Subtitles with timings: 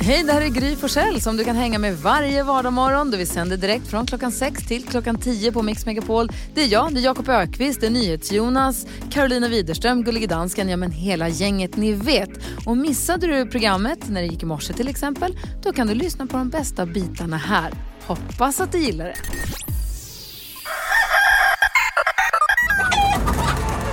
[0.00, 3.10] Hej, det här är Gry Forssell som du kan hänga med varje vardagsmorgon.
[3.10, 6.28] Vi sänder direkt från klockan 6 till klockan 10 på Mix Megapol.
[6.54, 10.76] Det är jag, det är Jakob Ökvist, det är NyhetsJonas, Carolina Widerström, Gullige Dansken, ja
[10.76, 12.30] men hela gänget ni vet.
[12.66, 16.26] Och missade du programmet när det gick i morse till exempel, då kan du lyssna
[16.26, 17.72] på de bästa bitarna här.
[18.06, 19.16] Hoppas att du gillar det.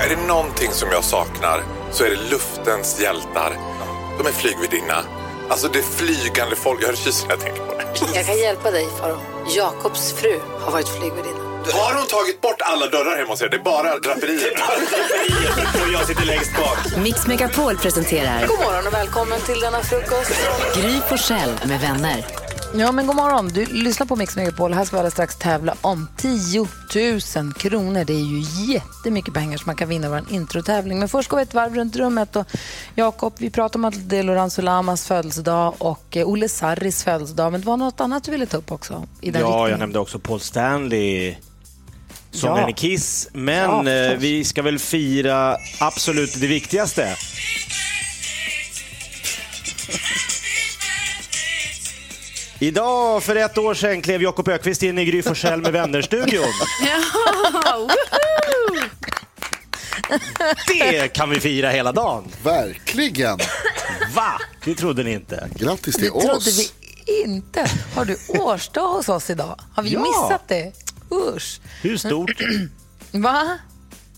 [0.05, 3.53] Är det någonting som jag saknar så är det luftens hjältar.
[4.17, 5.20] De är flygvärdinna.
[5.51, 6.83] Alltså det flygande folk.
[6.83, 8.15] Jag har kyss när jag tänker på det.
[8.17, 9.17] Jag kan hjälpa dig, Faro.
[9.55, 11.39] Jakobs fru har varit flygvärdinna.
[11.73, 13.49] Har hon tagit bort alla dörrar hemma hos er?
[13.49, 14.51] Det är bara draperier.
[15.85, 16.77] Och jag sitter längst bak.
[17.03, 20.31] Mix Megapol presenterar God morgon och välkommen till denna frukost.
[20.75, 22.25] Gry Forssell med vänner.
[22.75, 23.47] Ja, men god morgon.
[23.47, 24.73] Du lyssnar på Mix Megapol.
[24.73, 26.67] Här ska vi alldeles strax tävla om 10
[27.35, 28.03] 000 kronor.
[28.05, 30.99] Det är ju jättemycket pengar som man kan vinna i vår introtävling.
[30.99, 32.35] Men först går vi ett varv runt rummet.
[32.35, 32.45] Och
[32.95, 37.51] Jakob, vi pratade om att det är Lorenzo Lamas födelsedag och eh, Olle Sarris födelsedag.
[37.51, 39.07] Men det var något annat du ville ta upp också?
[39.21, 39.69] I den Ja, riktningen.
[39.69, 41.35] jag nämnde också Paul Stanley.
[42.31, 42.69] Sångaren Ja.
[42.69, 43.27] i Kiss.
[43.33, 44.23] Ja, Men eh, förstås.
[44.23, 47.15] vi ska väl fira absolut det viktigaste.
[52.61, 56.43] Idag för ett år sedan klev Jakob Ökvist in i Gry Forssell med vänner-studion.
[60.67, 62.23] Det kan vi fira hela dagen.
[62.43, 63.39] Verkligen.
[64.15, 64.39] Va?
[64.65, 65.49] Det trodde ni inte.
[65.55, 66.71] Grattis Det till trodde oss.
[67.07, 67.71] vi inte.
[67.95, 69.59] Har du årsdag hos oss idag?
[69.75, 70.01] Har vi Ja.
[70.01, 70.71] missat det?
[71.11, 71.59] Usch.
[71.81, 72.31] Hur stort?
[73.11, 73.57] Va?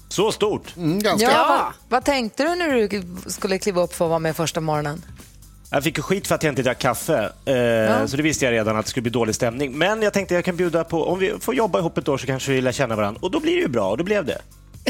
[0.10, 0.76] Så stort.
[0.78, 1.32] Mm, ganska.
[1.32, 4.62] Ja, vad, vad tänkte du när du skulle kliva upp för att vara med första
[4.62, 5.06] morgonen?
[5.74, 8.78] Jag fick skit för att jag inte drack kaffe, eh, så det visste jag redan
[8.78, 9.78] att det skulle bli dålig stämning.
[9.78, 12.26] Men jag tänkte jag kan bjuda på, om vi får jobba ihop ett år så
[12.28, 13.20] kanske vi lär känna varandra.
[13.24, 14.42] Och då blir det ju bra, och då blev det.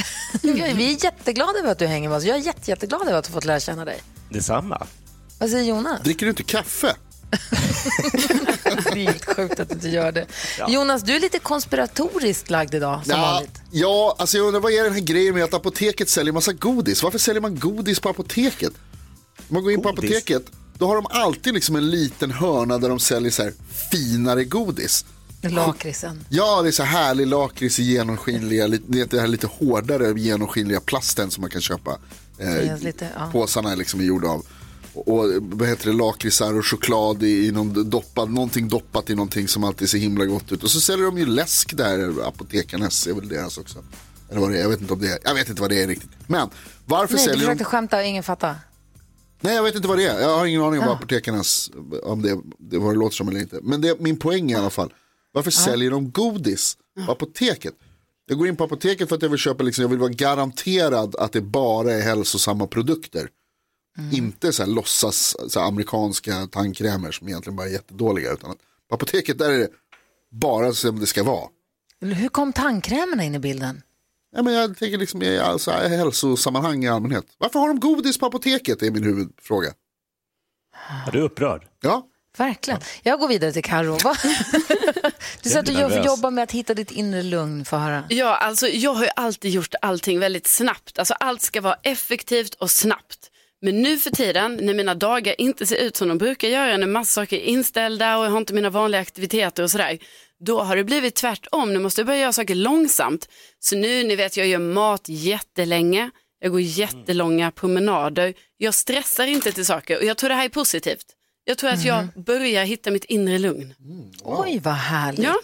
[0.44, 0.62] Vi
[0.94, 2.24] är jätteglada över att du hänger med oss.
[2.24, 4.02] Jag är jätte, jätteglad över att ha fått lära känna dig.
[4.30, 4.88] Detsamma.
[5.40, 6.02] Vad säger Jonas?
[6.02, 6.96] Dricker du inte kaffe?
[8.94, 10.26] Det är helt sjukt att du inte gör det.
[10.68, 13.62] Jonas, du är lite konspiratoriskt lagd idag, som Ja, vanligt.
[13.72, 17.04] ja, alltså jag undrar vad är den här grejen med att apoteket säljer massa godis?
[17.04, 18.74] Varför säljer man godis på apoteket?
[19.38, 20.10] Om man går in på Godis?
[20.12, 20.44] apoteket,
[20.78, 23.54] då har de alltid liksom en liten hörna där de säljer så här
[23.92, 25.06] finare godis.
[25.42, 26.26] Lakritsen.
[26.30, 30.20] Ja, det är så här härlig lakrits i genomskinliga, det är det här lite hårdare
[30.20, 31.98] genomskinliga plasten som man kan köpa.
[32.38, 33.30] Eh, lite, ja.
[33.32, 34.46] påsarna är liksom är gjorda av.
[34.94, 39.16] Och, och vad heter det, lakritsar och choklad i, i någon doppad, någonting doppat i
[39.16, 40.64] någonting som alltid ser himla gott ut.
[40.64, 43.80] Och så säljer de ju läsk där, apotekarnas är väl deras också.
[44.30, 45.84] Eller vad det är, jag vet inte om det är, jag vet inte vad det
[45.84, 46.10] är riktigt.
[46.28, 46.50] Men
[46.86, 47.56] varför Nej, du säljer de?
[47.56, 48.56] försökte skämta, ingen fattar.
[49.44, 50.22] Nej, jag vet inte vad det är.
[50.22, 51.72] Jag har ingen aning om vad apotekarnas,
[52.04, 53.60] om det, det, vad det låter som eller inte.
[53.62, 54.94] Men det är min poäng i alla fall.
[55.32, 57.74] Varför säljer de godis på apoteket?
[58.26, 61.16] Jag går in på apoteket för att jag vill köpa, liksom, jag vill vara garanterad
[61.16, 63.30] att det bara är hälsosamma produkter.
[64.12, 68.32] Inte så här låtsas så här, amerikanska tandkrämer som egentligen bara är jättedåliga.
[68.32, 68.58] Utan att
[68.90, 69.70] på apoteket där är det
[70.32, 71.48] bara som det ska vara.
[72.02, 73.82] Hur kom tandkrämerna in i bilden?
[74.36, 77.26] Ja, men jag tänker liksom i alltså, hälsosammanhang i allmänhet.
[77.38, 78.80] Varför har de godis på apoteket?
[78.80, 79.74] Det är min huvudfråga.
[81.08, 81.68] Är du upprörd?
[81.82, 82.08] Ja,
[82.38, 82.80] Verkligen.
[83.04, 83.98] Jag går vidare till Carro.
[85.44, 87.66] Du säger att du jobbar med att hitta ditt inre lugn.
[87.66, 88.04] Få höra.
[88.10, 91.00] Ja, alltså jag har ju alltid gjort allting väldigt snabbt.
[91.00, 93.30] Alltså allt ska vara effektivt och snabbt.
[93.62, 96.88] Men nu för tiden, när mina dagar inte ser ut som de brukar göra, när
[96.88, 99.98] massa saker är inställda och jag har inte mina vanliga aktiviteter och sådär,
[100.46, 101.74] då har det blivit tvärtom.
[101.74, 103.30] Nu måste jag börja göra saker långsamt.
[103.60, 106.10] Så nu, ni vet, jag gör mat jättelänge,
[106.40, 110.50] jag går jättelånga promenader, jag stressar inte till saker och jag tror det här är
[110.50, 111.06] positivt.
[111.46, 113.74] Jag tror att jag börjar hitta mitt inre lugn.
[114.24, 115.24] Oj, vad härligt.
[115.24, 115.36] Ja.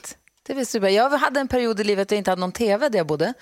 [0.55, 0.91] Det du bara.
[0.91, 3.33] Jag hade en period i livet där jag inte hade någon tv där jag bodde.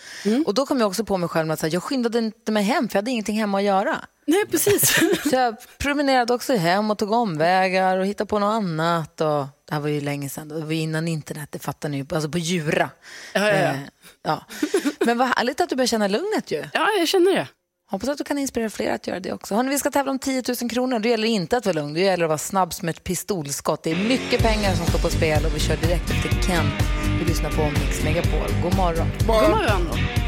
[0.46, 2.90] Och då kom jag också på mig själv att här, jag skyndade inte mig hem
[2.90, 4.06] för jag hade ingenting hemma att göra.
[4.28, 5.00] Nej, precis.
[5.30, 9.22] Så jag promenerade också hem och tog omvägar och hittade på något annat.
[9.22, 12.30] Och det här var ju länge sedan, det var innan internet, det fattar ni alltså
[12.30, 12.90] på Djura.
[13.34, 13.72] Ja, ja, ja.
[13.72, 13.80] Eh,
[14.24, 14.46] ja.
[15.00, 16.64] Men vad härligt att du börjar känna lugnet ju.
[16.74, 17.48] ja, jag känner det.
[17.90, 19.56] Hoppas att du kan inspirera fler att göra det också.
[19.56, 21.00] Hörrni, vi ska tävla om 10 000 kronor.
[21.00, 23.84] Det gäller inte att vara lugn, det gäller att vara snabb som ett pistolskott.
[23.84, 26.74] Det är mycket pengar som står på spel och vi kör direkt till Kent.
[27.20, 28.50] Vi lyssnar på Mix Megapol.
[28.64, 29.08] God morgon.
[29.20, 30.27] God morgon.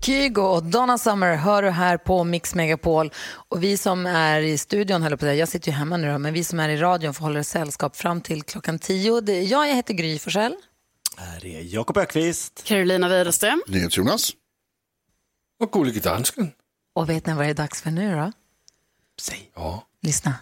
[0.00, 3.12] Kygo och Donna Summer hör du här på Mix Megapol.
[3.32, 6.18] Och vi som är i studion, höll jag på jag sitter ju hemma nu då,
[6.18, 9.20] men vi som är i radion får hålla sällskap fram till klockan 10.
[9.20, 10.56] Det är jag, jag heter Gry Forssell.
[11.16, 12.62] Här är Jakob Ökvist.
[12.64, 13.62] Carolina Widerström.
[13.66, 14.30] NyhetsJonas.
[15.60, 16.52] Och Gullige Dansken.
[16.94, 18.32] Och vet ni vad det är dags för nu då?
[19.20, 19.50] Säg.
[19.54, 19.86] Ja.
[20.02, 20.34] Lyssna.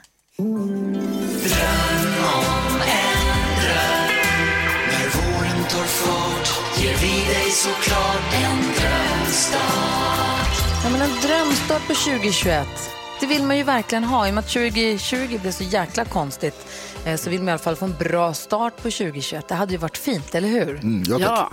[4.88, 9.07] När våren tar fart ger vi dig såklart en drömstart.
[10.84, 12.66] Ja, men en drömstart på 2021.
[13.20, 14.26] Det vill man ju verkligen ha.
[14.26, 16.66] I och med att 2020 blev så jäkla konstigt
[17.04, 19.48] eh, så vill man i alla fall få en bra start på 2021.
[19.48, 20.70] Det hade ju varit fint, eller hur?
[20.70, 21.18] Mm, ja.
[21.20, 21.52] Ja.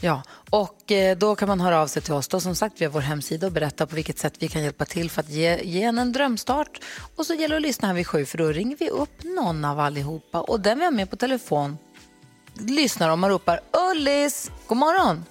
[0.00, 2.88] Ja, och eh, då kan man höra av sig till oss då, som sagt via
[2.88, 5.82] vår hemsida och berätta på vilket sätt vi kan hjälpa till för att ge, ge
[5.82, 6.80] en en drömstart.
[7.16, 9.64] Och så gäller det att lyssna här vid sju för då ringer vi upp någon
[9.64, 11.78] av allihopa och den vi har med på telefon
[12.54, 13.60] lyssnar om man ropar
[13.90, 15.24] Ullis, god morgon!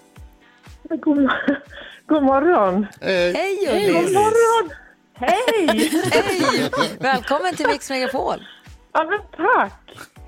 [0.89, 1.29] God,
[2.07, 2.85] god morgon.
[3.01, 4.13] Hej God Ullis!
[4.13, 4.71] morgon.
[5.13, 5.91] Hej!
[6.11, 6.69] Hej!
[6.99, 8.47] Välkommen till Mix Megapol!
[8.93, 9.73] Ja, men tack.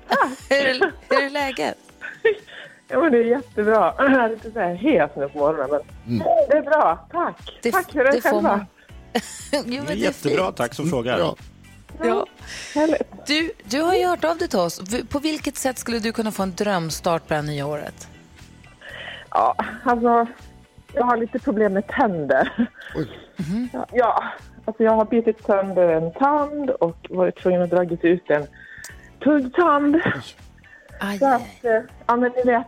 [0.50, 1.78] Hur är, hur är läget?
[2.88, 3.94] Ja, men det är jättebra.
[3.98, 6.18] Jag är lite så här hes nu på morgonen, men
[6.48, 7.08] det är bra.
[7.12, 7.58] Tack.
[7.62, 8.42] Det- tack för det, det får själva.
[8.56, 8.66] man-
[9.52, 10.56] jo, men det är Jättebra, fint.
[10.56, 11.18] tack som frågar.
[11.18, 11.36] Ja.
[12.02, 12.26] Ja.
[12.74, 13.26] Härligt.
[13.26, 14.80] Du, du har ju hört av dig till oss.
[14.92, 18.08] V- På vilket sätt skulle du kunna få en drömstart på det här nya året?
[19.30, 20.26] Ja, alltså,
[20.92, 22.68] jag har lite problem med tänder.
[23.72, 24.24] Ja, Ja,
[24.64, 28.46] alltså jag har bitit sönder en tand och varit tvungen att dra ut en
[29.24, 30.00] tuggtand.
[31.00, 32.66] Aj, Så att, eh, ja men ni vet,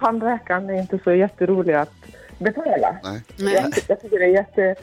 [0.00, 1.92] tandläkaren är inte så jätterolig att
[2.38, 2.96] betala.
[3.02, 3.22] Nej.
[3.54, 4.74] Jag, jag tycker det är jätte,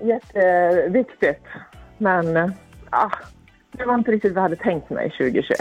[0.00, 1.44] jätteviktigt.
[1.98, 2.54] Men
[2.90, 3.10] ja,
[3.72, 5.58] det var inte riktigt vad jag hade tänkt mig 2021.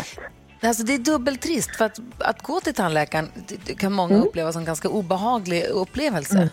[0.64, 3.32] Alltså det är dubbeltrist för att, att gå till tandläkaren
[3.66, 6.50] det- kan många uppleva som en ganska obehaglig upplevelse.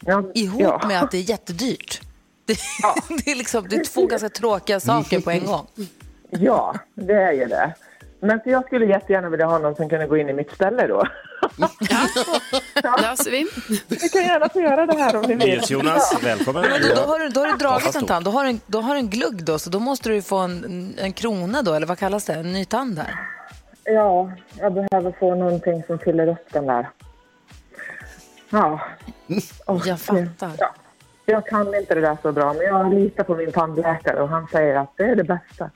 [0.00, 0.82] Ja, Ihop ja.
[0.88, 2.00] med att det är jättedyrt.
[2.46, 2.58] Det,
[3.24, 5.66] det, är liksom, det är två ganska tråkiga saker på en gång.
[6.30, 7.74] Ja, det är ju det.
[8.20, 10.86] Men så jag skulle jättegärna vilja ha någon som kunde gå in i mitt ställe
[10.86, 11.04] då.
[13.02, 13.46] löser vi.
[13.88, 15.60] Vi kan gärna få göra det här om ni vill.
[15.68, 16.62] Jonas, välkommen.
[16.62, 18.06] Men då, då, har du, då har du dragit en då.
[18.06, 20.22] tand, då har du en, då har du en glugg då, så då måste du
[20.22, 22.34] få en, en krona då, eller vad kallas det?
[22.34, 23.14] En ny tand där.
[23.84, 26.88] Ja, jag behöver få någonting som fyller upp den där.
[28.50, 28.80] Ja.
[29.66, 30.50] Och, Jag fattar.
[30.58, 30.74] Ja.
[31.24, 34.46] Jag kan inte det där så bra, men jag litar på min tandläkare och han
[34.52, 35.70] säger att det är det bästa.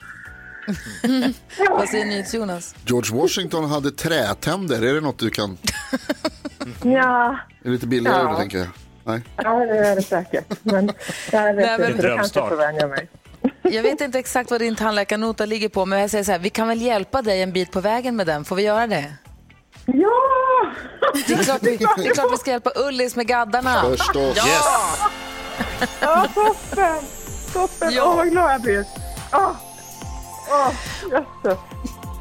[1.69, 2.75] Vad säger NyhetsJonas?
[2.85, 4.81] George Washington hade trätänder.
[4.85, 5.57] Är det något du kan...
[6.83, 7.29] Ja,
[7.59, 8.35] Är det lite billigare Ja.
[8.37, 8.67] tänker jag?
[9.03, 9.21] Nej.
[9.35, 10.53] ja det är det säkert.
[10.63, 10.91] Men
[11.31, 13.07] jag vet Nej, men- inte, då kanske får vänja mig.
[13.61, 16.49] Jag vet inte exakt vad din tandläkarnota ligger på, men jag säger så här, vi
[16.49, 18.45] kan väl hjälpa dig en bit på vägen med den.
[18.45, 19.13] Får vi göra det?
[19.85, 20.11] Ja!
[21.27, 23.81] Det är klart vi, det är klart vi ska hjälpa Ullis med gaddarna.
[23.81, 24.37] Förstås.
[26.01, 26.95] Ja, toppen!
[27.53, 27.87] Toppen!
[27.87, 28.13] Åh, Ja.
[28.15, 28.85] vad glad jag blir.
[29.33, 29.51] Åh,
[31.11, 31.59] jösses.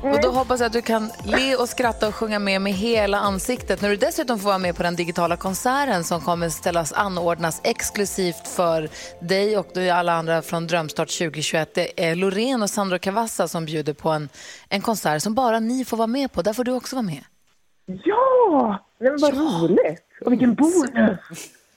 [0.02, 3.18] Och då hoppas jag att du kan le och skratta och sjunga med med hela
[3.18, 3.82] ansiktet.
[3.82, 8.48] När du dessutom får vara med på den digitala konserten som kommer ställas anordnas exklusivt
[8.48, 8.88] för
[9.20, 11.74] dig och alla andra från Drömstart 2021.
[11.74, 14.28] Det är Loreen och Sandro Cavazza som bjuder på en,
[14.68, 16.42] en konsert som bara ni får vara med på.
[16.42, 17.24] Där får du också vara med.
[18.04, 18.78] Ja!
[18.98, 20.04] Men vad roligt!
[20.24, 21.18] Och vilken bonus!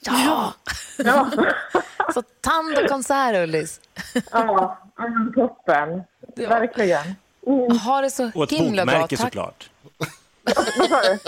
[0.06, 0.54] Ja!
[0.98, 1.30] Ja,
[2.14, 3.80] Så tand och konsert, Ullis.
[4.32, 5.06] ja, ja
[5.36, 6.04] toppen.
[6.36, 7.16] Verkligen.
[7.86, 8.94] Ha det så Och ett himla bra.
[8.94, 9.26] bokmärke Tack.
[9.26, 9.70] såklart.
[10.78, 11.20] Vad sa du?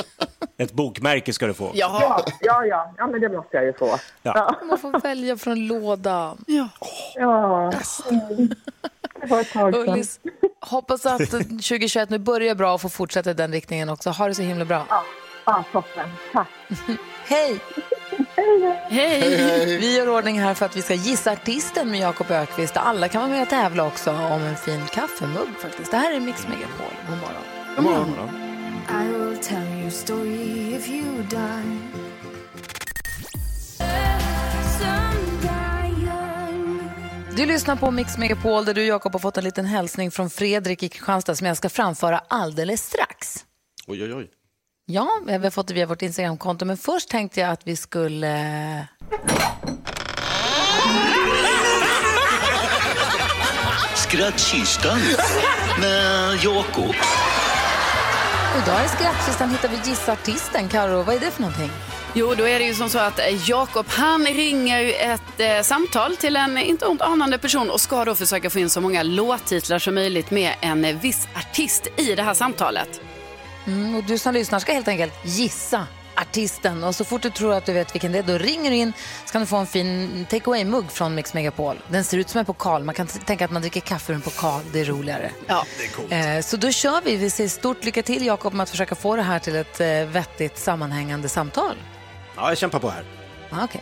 [0.63, 1.71] Ett bokmärke ska du få.
[1.73, 3.99] Ja, ja, ja, ja, men det måste jag ju få.
[4.21, 4.55] Ja.
[4.63, 6.45] Man får välja från lådan.
[6.47, 6.69] Ja,
[8.09, 8.49] mm.
[9.21, 9.89] det var ett tag sedan.
[9.89, 10.19] Ullis,
[10.59, 14.09] hoppas att 2021 nu börjar bra och får fortsätta i den riktningen också.
[14.09, 14.85] Ha det så himla bra.
[14.89, 15.03] Ja,
[15.45, 16.09] ja, toppen.
[16.33, 16.47] Tack.
[17.25, 17.59] Hej!
[18.89, 19.77] Hej!
[19.77, 22.77] Vi gör ordning här för att vi ska gissa artisten med Jakob Ökvist.
[22.77, 25.91] Alla kan vara med och tävla också om en fin kaffemugg faktiskt.
[25.91, 26.93] Det här är Mix Megapol.
[27.07, 27.43] God morgon.
[27.75, 28.29] God morgon.
[28.89, 32.01] I will tell you a story if you die.
[37.35, 40.83] Du lyssnar på Mix Megapol där du Jakob har fått en liten hälsning från Fredrik
[40.83, 43.45] i Kristianstad som jag ska framföra alldeles strax.
[43.87, 44.29] Oj, oj, oj.
[44.93, 48.87] Ja, vi har fått det via vårt Instagramkonto men först tänkte jag att vi skulle...
[53.95, 54.99] Skrattkistan
[55.79, 56.95] med Jakob.
[58.63, 60.69] Idag i skrattkistan hittar vi Gissa artisten.
[60.69, 61.69] Karo, vad är det för någonting?
[62.13, 66.17] Jo, då är det ju som så att eh, Jakob han ringer ett eh, samtal
[66.17, 69.79] till en inte ont anande person och ska då försöka få in så många låttitlar
[69.79, 73.01] som möjligt med en viss artist i det här samtalet.
[73.67, 77.53] Mm, och du som lyssnar ska helt enkelt gissa artisten och så fort du tror
[77.53, 78.93] att du vet vilken det är, då ringer du in
[79.25, 81.79] så kan du få en fin take away-mugg från Mix Megapol.
[81.87, 84.21] Den ser ut som en pokal, man kan tänka att man dricker kaffe ur en
[84.21, 85.31] pokal, det är roligare.
[85.47, 85.65] Ja.
[86.09, 89.15] Eh, så då kör vi, vi säger stort lycka till Jakob med att försöka få
[89.15, 91.75] det här till ett eh, vettigt sammanhängande samtal.
[92.35, 93.03] Ja, jag kämpar på här.
[93.49, 93.81] Ah, Okej.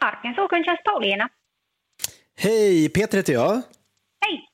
[0.00, 1.28] Arkens åkundtjänst Paulina.
[2.42, 3.52] Hej, Peter heter jag.
[4.20, 4.44] Hej.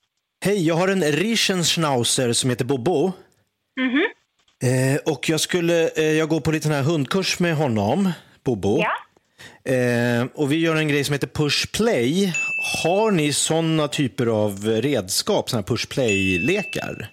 [0.45, 3.13] Hej, jag har en Riesenschnauzer som heter Bobo.
[3.81, 4.05] Mhm.
[4.63, 8.13] Eh, och jag skulle, eh, jag går på lite här hundkurs med honom,
[8.45, 8.81] Bobo.
[8.81, 8.93] Ja.
[9.73, 12.33] Eh, och vi gör en grej som heter push play.
[12.85, 17.09] Har ni såna typer av redskap, såna push play-lekar?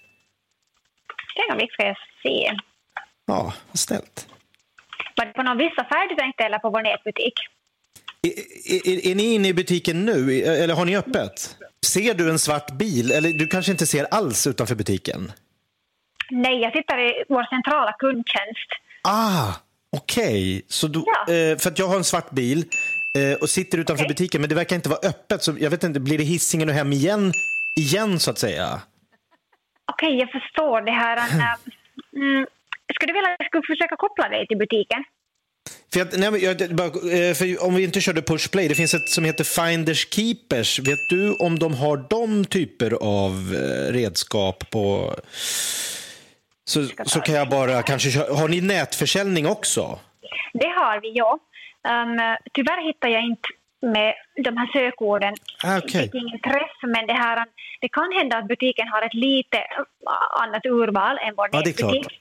[1.44, 2.52] Ögonblick ska jag se.
[3.26, 4.28] Ja, snällt.
[5.16, 7.34] Var det på någon viss affär du tänkte eller på vår nätbutik?
[8.24, 11.56] Är, är, är ni inne i butiken nu, eller har ni öppet?
[11.86, 15.32] Ser du en svart bil, eller du kanske inte ser alls utanför butiken?
[16.30, 18.70] Nej, jag sitter i vår centrala kundtjänst.
[19.02, 19.52] Ah,
[19.96, 20.64] okej.
[20.68, 22.64] Så då, eh, för att jag har en svart bil
[23.18, 25.42] eh, och sitter utanför butiken, men det verkar inte vara öppet.
[25.42, 27.32] Så jag vet inte, blir det hissingen och hem igen,
[27.80, 28.80] igen så att säga?
[29.92, 31.18] Okej, jag förstår det här.
[32.16, 32.46] Mm,
[32.94, 35.04] skulle du vilja att jag skulle försöka koppla dig till butiken?
[35.94, 38.94] För, jag, nej, jag, bara, eh, för om vi inte körde push play, det finns
[38.94, 40.78] ett som heter Finders Keepers.
[40.78, 45.14] Vet du om de har de typer av eh, redskap på...
[46.64, 48.34] Så, så kan jag bara kanske köra.
[48.36, 49.98] Har ni nätförsäljning också?
[50.52, 51.38] Det har vi, ja.
[51.88, 53.48] Um, tyvärr hittar jag inte
[53.96, 55.34] med de här sökorden
[55.64, 56.02] Ah, okej.
[56.02, 57.46] fick ingen träff, men det, här,
[57.80, 61.70] det kan hända att butiken har ett lite äh, annat urval än vår Ja, det
[61.70, 61.92] är klart.
[61.92, 62.20] nätbutik.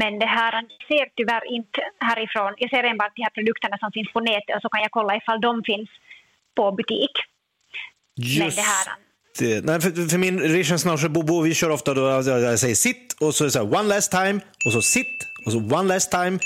[0.00, 0.52] Men det här
[0.88, 2.54] ser tyvärr inte härifrån.
[2.58, 5.16] Jag ser enbart de här produkterna som finns på nätet och så kan jag kolla
[5.16, 5.90] ifall de finns
[6.56, 7.14] på butik.
[8.38, 8.50] Men
[9.38, 9.64] det.
[9.64, 13.34] Nej, för, för min Schnauzer Bobo, vi kör ofta då, alltså, jag säger sitt och
[13.34, 16.10] så är det så här, one last time och så sitt och så one last
[16.10, 16.38] time.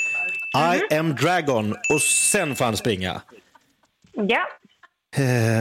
[0.56, 3.22] I am dragon och sen får han springa.
[4.12, 4.48] ja,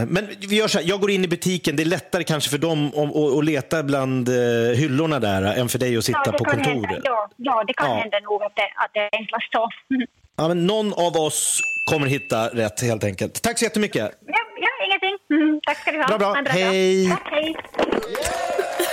[0.07, 2.57] Men vi gör så här, jag går in i butiken, det är lättare kanske för
[2.57, 2.91] dem
[3.39, 4.35] att- leta bland eh,
[4.75, 6.89] hyllorna där än för dig att sitta ja, det på kan kontoret.
[6.89, 7.95] hända, ja, ja, det kan Ja.
[7.97, 9.69] hända nog att det, att det är enklast så.
[10.37, 11.61] Ja, men någon av oss
[11.91, 13.41] kommer hitta rätt helt enkelt.
[13.41, 14.11] Tack så jättemycket.
[14.27, 15.17] Ja, ja ingenting.
[15.41, 16.07] Mm, tack ska du ha.
[16.07, 16.33] Bra, bra.
[16.33, 16.47] Dag.
[16.49, 17.09] Hej.
[17.09, 17.55] Tack, hej.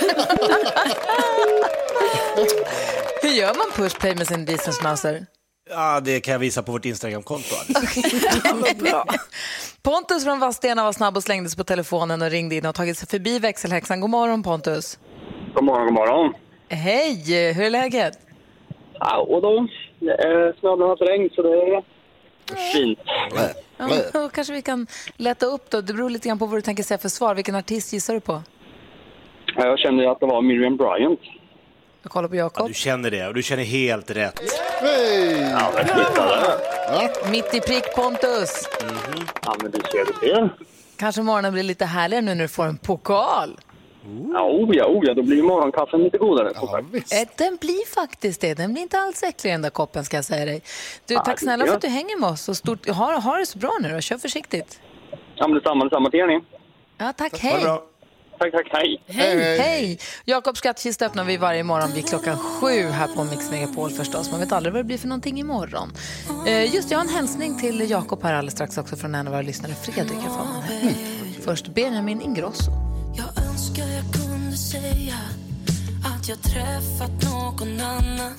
[3.21, 5.25] Hur gör man pushplay med sin dieselschnauzer?
[5.69, 7.55] Ja, det kan jag visa på vårt Instagramkonto.
[8.83, 9.05] Bra.
[9.83, 12.97] Pontus från Vadstena var snabb och slängde sig på telefonen och ringde in och tagit
[12.97, 14.01] sig förbi växelhäxan.
[14.01, 14.99] God morgon Pontus.
[15.53, 16.33] God morgon, god morgon.
[16.69, 18.19] Hej, hur är läget?
[18.99, 19.67] Ja, och då,
[19.99, 21.83] det är snöblandat regn så det är
[22.73, 22.99] fint.
[23.77, 25.81] Ja, då kanske vi kan lätta upp då.
[25.81, 27.35] Det beror lite grann på vad du tänker säga för svar.
[27.35, 28.41] Vilken artist gissar du på?
[29.55, 31.19] Ja, Jag kände ju att det var Miriam Bryant.
[32.05, 32.67] Jag kollar på Jakob.
[32.67, 34.39] Du känner det och du känner helt rätt.
[35.51, 38.69] Ja, men titta Mitt i prick Pontus.
[39.45, 40.49] Ja, men du ser, du ser.
[40.97, 43.59] Kanske morgonen blir lite härligare nu när du får en pokal.
[44.33, 46.51] Ja, oh ja, oh ja, då blir morgonkaffen lite godare.
[46.55, 46.79] Ja,
[47.11, 48.53] Eh, Den blir faktiskt det.
[48.53, 50.61] Den blir inte alls äcklig den där koppen ska jag säga dig.
[51.05, 52.49] Du, Ja, tack snälla för att du hänger med oss.
[52.49, 54.01] Och stort, ha, ha det så bra nu då.
[54.01, 54.79] Kör försiktigt.
[55.35, 56.41] ja men detsamma, detsamma till er ni.
[56.97, 57.39] Ja, tack.
[57.39, 57.63] Hej.
[58.37, 59.03] Tack, tack, hej.
[59.07, 59.57] Hej.
[59.57, 59.99] Hej.
[60.25, 64.31] Jakobs skattkista öppnar vi varje morgon vid klockan sju här på Mix Megapol förstås.
[64.31, 65.93] Man vet aldrig vad det blir för någonting imorgon.
[66.47, 69.33] Eh, just jag har en hälsning till Jakob här alldeles strax också från en av
[69.33, 69.73] våra lyssnare.
[69.73, 70.93] Fredrik den här.
[71.41, 72.71] Först Benjamin Ingrosso.
[73.17, 75.15] Jag önskar jag kunde säga
[76.05, 78.33] att jag träffat någon annan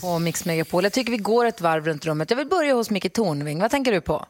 [0.00, 0.84] På Mix Megapol.
[0.84, 2.30] Jag tycker vi går ett varv runt rummet.
[2.30, 3.60] Jag vill börja hos Micke Tornving.
[3.60, 4.26] Vad tänker du på?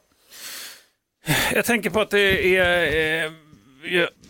[1.52, 3.24] Jag tänker på att det är...
[3.24, 3.32] Eh,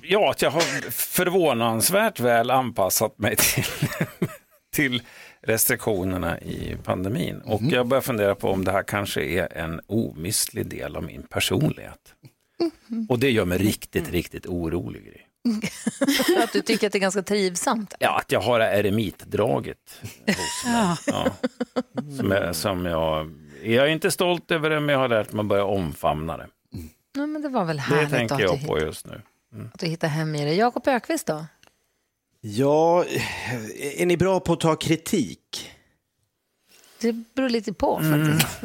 [0.08, 3.64] ja, att jag har förvånansvärt väl anpassat mig till,
[4.74, 5.02] till
[5.42, 7.40] restriktionerna i pandemin.
[7.44, 11.22] Och jag börjar fundera på om det här kanske är en omistlig del av min
[11.22, 12.14] personlighet.
[13.08, 15.26] Och det gör mig riktigt, riktigt orolig.
[16.42, 17.94] Att du tycker att det är ganska trivsamt?
[17.98, 20.96] Ja, att jag har eremitdraget hos mig.
[21.06, 21.32] Ja.
[22.16, 23.32] Som, jag, som jag,
[23.64, 26.46] jag är inte stolt över det, men jag har lärt mig att börja omfamna det.
[27.16, 29.22] Nej, men det var väl Det härligt tänker att, du, jag på just nu.
[29.74, 30.54] Att du hittar hem i det.
[30.54, 31.46] Jakob Ökvist då?
[32.40, 33.04] Ja,
[33.98, 35.70] är ni bra på att ta kritik?
[37.00, 38.62] Det beror lite på faktiskt.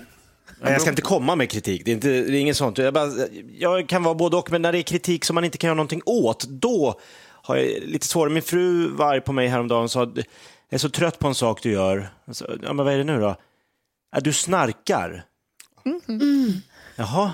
[0.61, 2.77] Nej, Jag ska inte komma med kritik, det är, inte, det är inget sånt.
[2.77, 3.11] Jag, bara,
[3.57, 5.75] jag kan vara både och, men när det är kritik som man inte kan göra
[5.75, 6.99] någonting åt, då
[7.43, 8.33] har jag lite svårare.
[8.33, 10.23] Min fru var arg på mig häromdagen och sa jag
[10.69, 12.09] är så trött på en sak du gör.
[12.31, 13.35] Sa, ja, men vad är det nu då?
[14.21, 15.25] Du snarkar.
[16.95, 17.33] Jaha.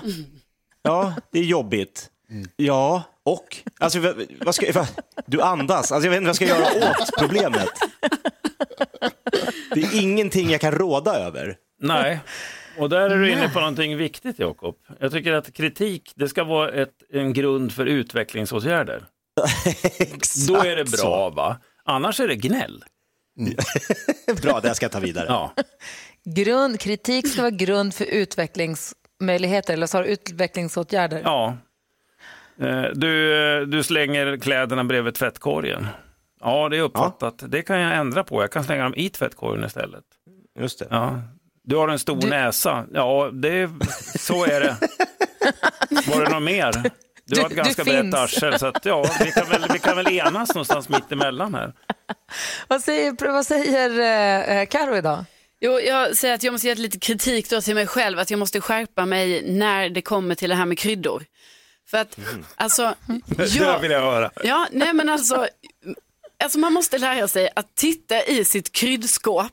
[0.82, 2.10] Ja, det är jobbigt.
[2.56, 3.56] Ja, och?
[3.80, 4.86] Alltså, vad, ska, vad,
[5.26, 5.92] du andas.
[5.92, 7.68] Alltså, jag vet inte vad jag ska göra åt problemet.
[9.74, 11.56] Det är ingenting jag kan råda över.
[11.80, 12.20] Nej,
[12.78, 14.76] och där är du inne på någonting viktigt Jakob.
[15.00, 19.04] Jag tycker att kritik, det ska vara ett, en grund för utvecklingsåtgärder.
[20.48, 21.56] Då är det bra va?
[21.84, 22.84] Annars är det gnäll.
[24.42, 25.26] Bra, det ska jag ta vidare.
[25.28, 25.52] Ja.
[26.24, 31.20] Grund, kritik ska vara grund för utvecklingsmöjligheter, eller sa du utvecklingsåtgärder?
[31.24, 31.56] ja.
[32.60, 35.86] Eh, Du, eh, du slänger kläderna bredvid tvättkorgen.
[36.40, 37.42] Ja, det är uppfattat.
[37.48, 38.42] Det kan jag ändra på.
[38.42, 40.04] Jag kan slänga dem i tvättkorgen istället.
[40.60, 40.86] Just det.
[40.90, 41.20] Ja.
[41.64, 42.84] Du har en stor Du- näsa.
[42.94, 43.70] Ja, det,
[44.18, 44.76] så är det.
[46.08, 46.72] Var det något mer?
[46.72, 46.90] Du,
[47.34, 50.08] Du- har ett ganska brett arsel, så att, ja, vi, kan väl, vi kan väl
[50.08, 51.72] enas någonstans mitt emellan här.
[52.68, 53.90] Vad säger, vad säger
[54.60, 55.24] eh, Karo idag?
[55.60, 58.38] Jo, jag säger att jag måste ge lite kritik då till mig själv, att jag
[58.38, 61.24] måste skärpa mig när det kommer till det här med kryddor.
[61.90, 62.18] För att,
[62.56, 62.94] alltså,
[63.26, 64.30] Det jag, vill jag höra.
[64.44, 65.48] ja, nej men alltså,
[66.44, 69.52] alltså, man måste lära sig att titta i sitt kryddskåp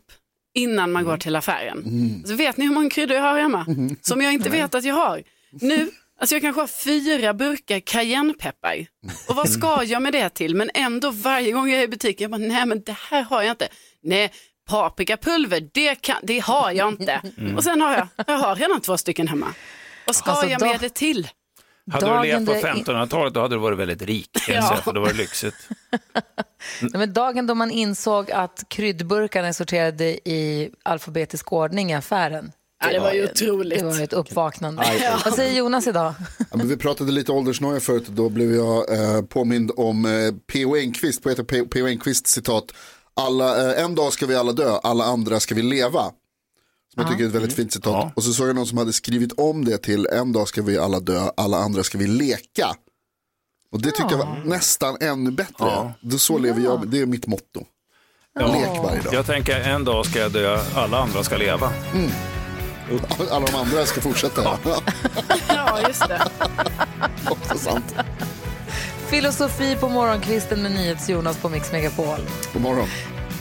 [0.56, 2.24] innan man går till affären.
[2.28, 3.66] Så vet ni hur många kryddor jag har hemma?
[4.02, 5.24] Som jag inte vet att jag har.
[5.52, 8.86] Nu, alltså jag kanske har fyra burkar cayennepeppar.
[9.28, 10.56] Och vad ska jag med det till?
[10.56, 13.44] Men ändå varje gång jag är i butiken, jag bara, nej men det här har
[13.44, 13.68] jag inte.
[14.04, 14.32] Nej,
[14.70, 17.22] paprikapulver, det, kan, det har jag inte.
[17.58, 19.54] Och sen har jag, jag har redan två stycken hemma.
[20.06, 21.28] Vad ska Alltså, jag då- med det till?
[21.92, 24.30] Hade Dagen du levt på det- 1500-talet då hade du varit väldigt rik.
[24.34, 24.42] Ja.
[24.70, 25.56] säga, för då var det lyxigt.
[26.82, 32.52] Nej, men dagen då man insåg att kryddburkarna är sorterade i alfabetisk ordning i affären.
[32.84, 33.80] Ja, det var ju otroligt.
[33.80, 34.82] Det var ett uppvaknande.
[34.82, 35.10] Aj.
[35.26, 36.14] Vad säger Jonas idag?
[36.52, 40.12] Ja, men vi pratade lite åldersnoja förut och då blev jag eh, påmind om eh,
[40.54, 40.76] P.O.
[40.76, 41.88] Enquist, poeten P.O.
[41.88, 42.66] Enquist citat.
[43.14, 46.02] Alla, eh, en dag ska vi alla dö, alla andra ska vi leva.
[46.96, 47.94] Som jag tycker är ett väldigt fint citat.
[47.94, 48.12] Ja.
[48.16, 50.78] Och så såg jag någon som hade skrivit om det till en dag ska vi
[50.78, 52.76] alla dö, alla andra ska vi leka.
[53.72, 55.54] Och det tyckte jag var nästan ännu bättre.
[55.58, 55.94] Ja.
[56.02, 57.66] Det, så lever jag, det är mitt motto.
[58.40, 59.14] Lek varje dag.
[59.14, 61.72] Jag tänker en dag ska jag dö, alla andra ska leva.
[63.32, 64.60] Alla de andra ska fortsätta.
[65.48, 66.22] Ja, just det.
[67.30, 67.96] Också sant.
[69.08, 72.20] Filosofi på morgonkvisten med NyhetsJonas på Mix Megapol.
[72.54, 72.88] God morgon.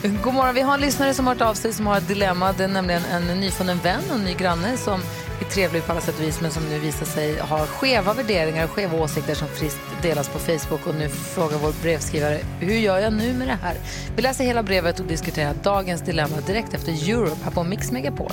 [0.09, 0.55] God morgon.
[0.55, 2.53] Vi har en lyssnare som har hört av sig som har ett dilemma.
[2.53, 5.01] Det är nämligen en nyfunnen vän och en ny granne som
[5.41, 8.65] är trevlig på alla sätt och vis men som nu visar sig ha skeva värderingar
[8.65, 10.87] och skeva åsikter som friskt delas på Facebook.
[10.87, 13.77] Och nu frågar vår brevskrivare, hur gör jag nu med det här?
[14.17, 18.33] Vi läser hela brevet och diskuterar dagens dilemma direkt efter Europe här på Mix Megapol.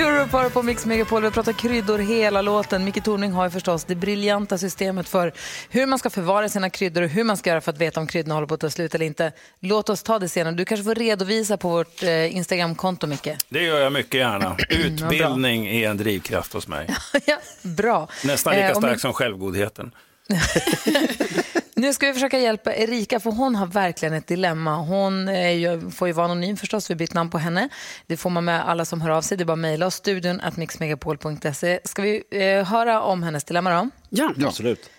[0.00, 1.22] Europe har på Mix Megapol.
[1.22, 2.84] Vi pratar kryddor hela låten.
[2.84, 5.32] Micke Tornving har ju förstås det briljanta systemet för
[5.70, 8.06] hur man ska förvara sina kryddor och hur man ska göra för att veta om
[8.06, 9.32] kryddorna håller på att ta slut eller inte.
[9.60, 10.54] Låt oss ta det senare.
[10.54, 13.28] Du kanske får redovisa på vårt eh, Instagramkonto, Micke.
[13.48, 14.56] Det gör jag mycket gärna.
[14.68, 16.88] Utbildning är en drivkraft hos mig.
[17.26, 18.08] ja, bra.
[18.24, 19.90] Nästan lika Eh, stark som självgodheten.
[21.80, 24.76] Nu ska vi försöka hjälpa Erika, för hon har verkligen ett dilemma.
[24.76, 27.68] Hon är ju, får ju vara anonym förstås, vi har bytt namn på henne.
[28.06, 29.38] Det får man med alla som hör av sig.
[29.38, 31.80] Det är bara att mejla oss, studion at mixmegapol.se.
[31.84, 33.90] Ska vi eh, höra om hennes dilemma då?
[34.08, 34.34] Ja.
[34.46, 34.90] Absolut.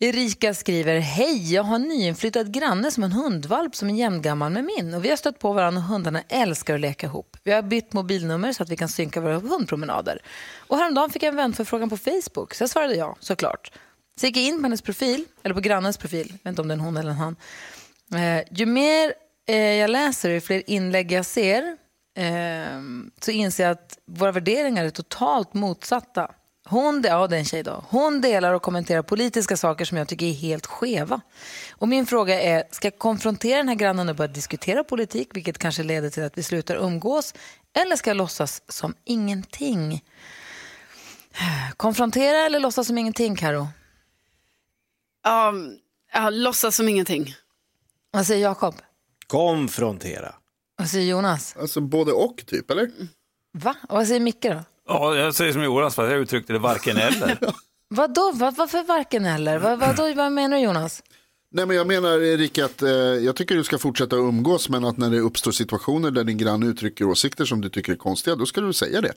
[0.00, 4.64] Erika skriver, hej, jag har en nyinflyttad granne som en hundvalp som är jämngammal med
[4.64, 4.94] min.
[4.94, 7.36] Och vi har stött på varandra och hundarna älskar att leka ihop.
[7.42, 10.22] Vi har bytt mobilnummer så att vi kan synka våra hundpromenader.
[10.58, 13.72] Och häromdagen fick jag en vänförfrågan på Facebook, så jag svarade ja, såklart.
[14.20, 16.68] Så gick jag in på hennes profil, eller på grannens profil, jag vet inte om
[16.68, 17.36] det är en hon eller en han.
[18.14, 19.14] Eh, ju mer
[19.48, 21.76] eh, jag läser och ju fler inlägg jag ser
[22.16, 22.80] eh,
[23.20, 26.30] så inser jag att våra värderingar är totalt motsatta.
[26.68, 27.84] Hon, ja, det är en tjej då.
[27.88, 31.20] Hon delar och kommenterar politiska saker som jag tycker är helt skeva.
[31.72, 35.58] Och min fråga är, ska jag konfrontera den här grannen och börja diskutera politik, vilket
[35.58, 37.34] kanske leder till att vi slutar umgås,
[37.78, 40.04] eller ska jag låtsas som ingenting?
[41.76, 43.68] Konfrontera eller låtsas som ingenting, Karo?
[45.24, 45.54] Ja,
[46.12, 47.34] ja, låtsas som ingenting.
[48.10, 48.74] Vad säger Jakob?
[49.26, 50.34] Konfrontera.
[50.76, 51.56] Vad säger Jonas?
[51.60, 52.90] Alltså både och typ, eller?
[53.52, 53.76] Va?
[53.88, 54.64] Och vad säger Micke då?
[54.88, 57.38] Ja, jag säger som Jonas, fast jag uttryckte det varken eller.
[57.88, 58.32] Vadå?
[58.34, 59.58] Vad, varför varken eller?
[59.58, 61.02] Vad, vadå, vad menar du Jonas?
[61.52, 64.96] Nej men jag menar Erika att eh, jag tycker du ska fortsätta umgås men att
[64.96, 68.46] när det uppstår situationer där din granne uttrycker åsikter som du tycker är konstiga då
[68.46, 69.12] ska du säga det.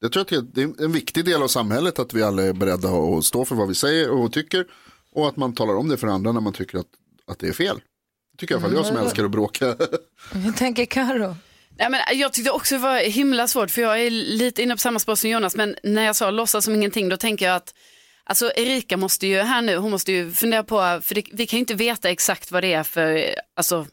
[0.00, 2.88] Jag tror att det är en viktig del av samhället att vi alla är beredda
[2.88, 4.66] att stå för vad vi säger och tycker
[5.16, 6.86] och att man talar om det för andra när man tycker att,
[7.26, 7.76] att det är fel.
[8.32, 9.66] Det tycker jag i alla fall jag som älskar att bråka.
[10.32, 11.36] Hur tänker Karo?
[11.76, 14.78] Ja, men jag tyckte också det var himla svårt för jag är lite inne på
[14.78, 17.74] samma spår som Jonas men när jag sa låtsas som ingenting då tänker jag att
[18.28, 21.56] Alltså Erika måste ju här nu, hon måste ju fundera på, för det, vi kan
[21.56, 23.24] ju inte veta exakt vad det är för
[23.56, 23.86] alltså,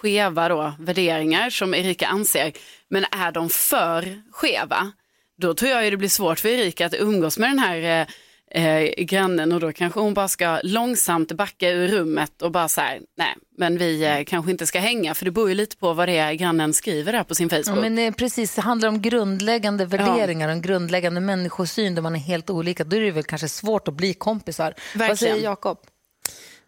[0.00, 2.52] skeva då, värderingar som Erika anser.
[2.88, 4.92] Men är de för skeva,
[5.38, 8.06] då tror jag ju det blir svårt för Erika att umgås med den här eh,
[8.50, 12.80] eh, grannen och då kanske hon bara ska långsamt backa ur rummet och bara så
[12.80, 15.92] här, nej, men vi eh, kanske inte ska hänga för det beror ju lite på
[15.92, 17.80] vad det är grannen skriver där på sin Ja, Facebook.
[17.80, 22.20] men eh, precis, det handlar om grundläggande värderingar och en grundläggande människosyn där man är
[22.20, 22.84] helt olika.
[22.84, 24.74] Då är det väl kanske svårt att bli kompisar.
[24.94, 25.34] Vad Verkligen.
[25.34, 25.78] säger Jakob?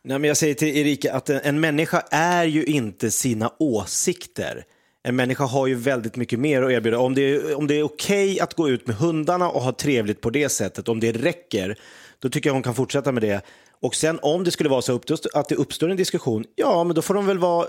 [0.05, 4.65] Nej, men jag säger till Erika att en, en människa är ju inte sina åsikter
[5.03, 6.99] en människa har ju väldigt mycket mer att erbjuda.
[6.99, 10.21] Om det är, om det är okej att gå ut med hundarna och ha trevligt
[10.21, 11.79] på det sättet, om det räcker,
[12.19, 13.43] då tycker jag hon kan fortsätta med det.
[13.83, 15.01] Och sen om det skulle vara så
[15.35, 17.67] att det uppstår en diskussion, ja, men då får de väl vara,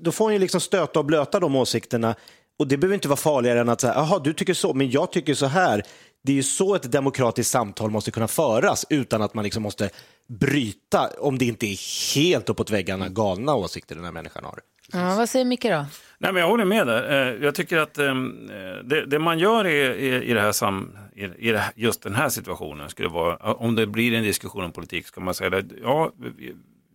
[0.00, 2.14] då får hon ju liksom stöta och blöta de åsikterna.
[2.58, 5.12] Och det behöver inte vara farligare än att säga, jaha, du tycker så, men jag
[5.12, 5.82] tycker så här.
[6.22, 9.90] Det är ju så ett demokratiskt samtal måste kunna föras utan att man liksom måste
[10.28, 14.60] bryta om det inte är helt uppåt väggarna galna åsikter den här människan har.
[14.92, 15.86] Ja, vad säger Micke då?
[16.22, 17.32] Nej, men jag håller med där.
[17.32, 18.14] Eh, jag tycker att eh,
[18.84, 22.14] det, det man gör i, i, i, det här sam, i, i det just den
[22.14, 25.64] här situationen skulle vara, om det blir en diskussion om politik, ska man säga att
[25.82, 26.12] ja,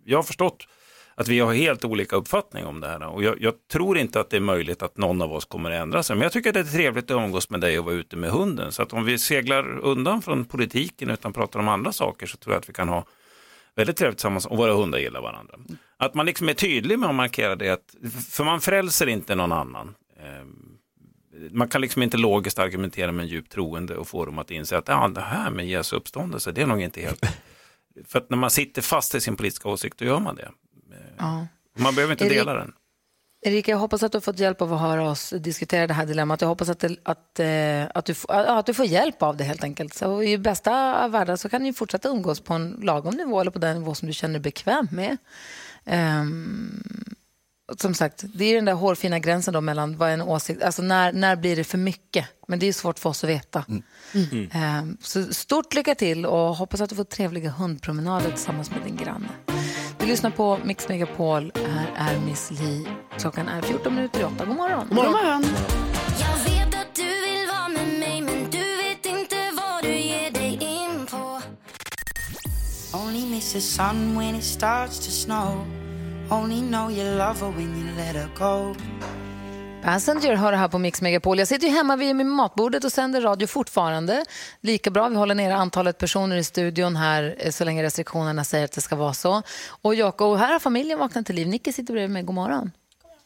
[0.05, 0.67] jag har förstått
[1.15, 3.07] att vi har helt olika uppfattning om det här.
[3.07, 5.81] Och jag, jag, tror inte att det är möjligt att någon av oss kommer att
[5.81, 6.15] ändra sig.
[6.15, 8.29] Men jag tycker att det är trevligt att umgås med dig och vara ute med
[8.29, 8.71] hunden.
[8.71, 12.53] Så att om vi seglar undan från politiken utan pratar om andra saker så tror
[12.53, 13.05] jag att vi kan ha
[13.75, 15.55] väldigt trevligt tillsammans och våra hundar gillar varandra.
[15.97, 17.95] Att man liksom är tydlig med att markera det, att,
[18.29, 19.95] för man frälser inte någon annan.
[20.19, 20.71] Ehm,
[21.51, 24.77] Man kan liksom inte logiskt argumentera med en djup troende och få dem att inse
[24.77, 27.25] att ja, det här med Jesu uppståndelse, det är nog inte helt...
[28.05, 30.51] För att när man sitter fast i sin politiska åsikt, då gör man det.
[31.17, 31.47] Ja.
[31.77, 32.73] Man behöver inte Erik- dela den.
[33.45, 36.05] Erika, jag hoppas att du har fått hjälp av att höra oss diskutera det här
[36.05, 36.41] dilemmat.
[36.41, 39.63] Jag hoppas att, det, att, eh, att, du, att du får hjälp av det helt
[39.63, 39.93] enkelt.
[39.93, 43.51] Så I bästa av världar så kan ni fortsätta umgås på en lagom nivå eller
[43.51, 45.17] på den nivå som du känner dig bekväm med.
[47.71, 50.81] Och som sagt, det är den där hårfina gränsen då mellan vad en åsikt, alltså
[50.81, 52.25] när, när blir det för mycket?
[52.47, 53.65] Men det är svårt för oss att veta.
[54.51, 58.97] Ehm, så stort lycka till och hoppas att du får trevliga hundpromenader tillsammans med din
[58.97, 59.27] granne.
[60.05, 61.51] Du lyssnar på Mix Megapol.
[61.55, 62.87] Här är Miss Li.
[63.19, 64.45] Klockan är 14 minuter i 8.
[64.45, 64.87] God morgon.
[64.89, 65.43] God morgon.
[66.19, 70.31] Jag vet att du vill vara med mig men du vet inte vad du ger
[70.31, 71.41] dig in på
[72.97, 75.65] Only miss the sun when it starts to snow.
[76.29, 78.75] Only know you love her when you let her go.
[79.85, 81.39] Passenger har det här på Mix Megapol.
[81.39, 84.25] Jag sitter ju hemma vid matbordet och sänder radio fortfarande.
[84.61, 88.65] Lika bra, vi håller nere antalet personer i studion här eh, så länge restriktionerna säger
[88.65, 89.41] att det ska vara så.
[89.67, 91.47] Och Jakob, här har familjen vaknat till liv.
[91.47, 92.71] Nicke sitter bredvid mig, god morgon.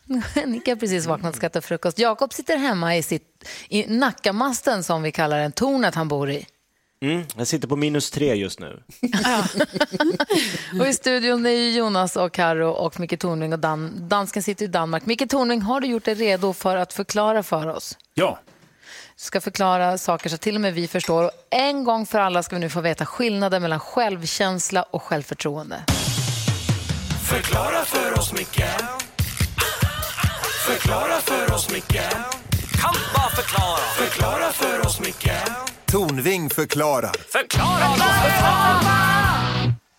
[0.46, 2.00] Nicke har precis vaknat och ska äta frukost.
[2.00, 6.46] Jakob sitter hemma i, sitt, i Nackamasten som vi kallar den, tornet han bor i.
[7.02, 8.84] Mm, jag sitter på minus tre just nu.
[10.80, 14.68] Och i studion är Jonas och Karo och Micke Tornving och Dan, dansken sitter i
[14.68, 15.06] Danmark.
[15.06, 17.98] Micke Tornving, har du gjort dig redo för att förklara för oss?
[18.14, 18.40] Ja.
[19.16, 21.24] Du ska förklara saker så till och med vi förstår.
[21.24, 25.84] Och en gång för alla ska vi nu få veta skillnaden mellan självkänsla och självförtroende.
[27.24, 28.64] Förklara för oss, Micke
[30.68, 32.02] Förklara för oss, Micke
[32.82, 35.32] Kan bara förklara Förklara för oss, Micke
[35.92, 37.12] Tornving förklarar.
[37.28, 38.06] Förklara då!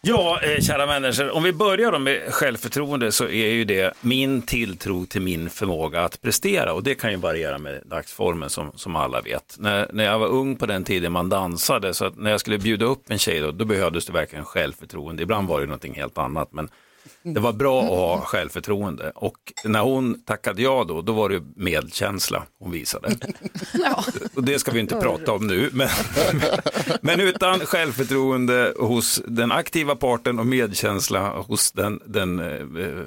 [0.02, 4.42] Ja, eh, kära människor, om vi börjar då med självförtroende så är ju det min
[4.42, 8.96] tilltro till min förmåga att prestera och det kan ju variera med dagsformen som, som
[8.96, 9.56] alla vet.
[9.58, 12.58] När, när jag var ung på den tiden man dansade så att när jag skulle
[12.58, 15.22] bjuda upp en tjej då, då behövdes det verkligen självförtroende.
[15.22, 16.68] Ibland var det någonting helt annat men
[17.22, 21.42] det var bra att ha självförtroende och när hon tackade ja då, då var det
[21.56, 23.08] medkänsla hon visade.
[24.34, 25.88] Och det ska vi inte prata om nu, men,
[27.00, 33.06] men utan självförtroende hos den aktiva parten och medkänsla hos den, den eh,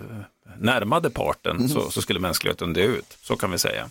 [0.59, 3.89] närmade parten så, så skulle mänskligheten dö ut, så kan vi säga.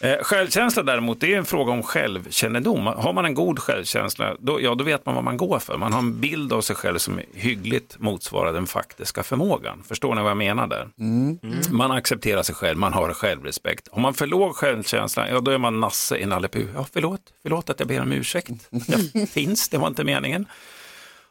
[0.00, 2.86] Eh, självkänsla däremot, det är en fråga om självkännedom.
[2.86, 5.76] Har man en god självkänsla, då, ja, då vet man vad man går för.
[5.76, 9.82] Man har en bild av sig själv som hyggligt motsvarar den faktiska förmågan.
[9.88, 10.88] Förstår ni vad jag menar där?
[11.72, 13.88] Man accepterar sig själv, man har självrespekt.
[13.92, 16.48] Har man för låg självkänsla, ja då är man nasse i Nalle.
[16.74, 18.50] Ja, förlåt, förlåt att jag ber om ursäkt.
[19.12, 20.46] Jag finns, det var inte meningen.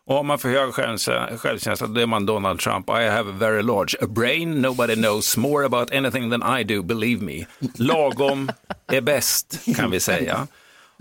[0.08, 2.89] Och har man för hög självkä- självkänsla, då är man Donald Trump.
[2.89, 6.82] I have a very large a brain, nobody knows more about anything than I do,
[6.84, 7.46] believe me.
[7.76, 8.52] Lagom
[8.91, 10.48] är bäst, kan vi säga.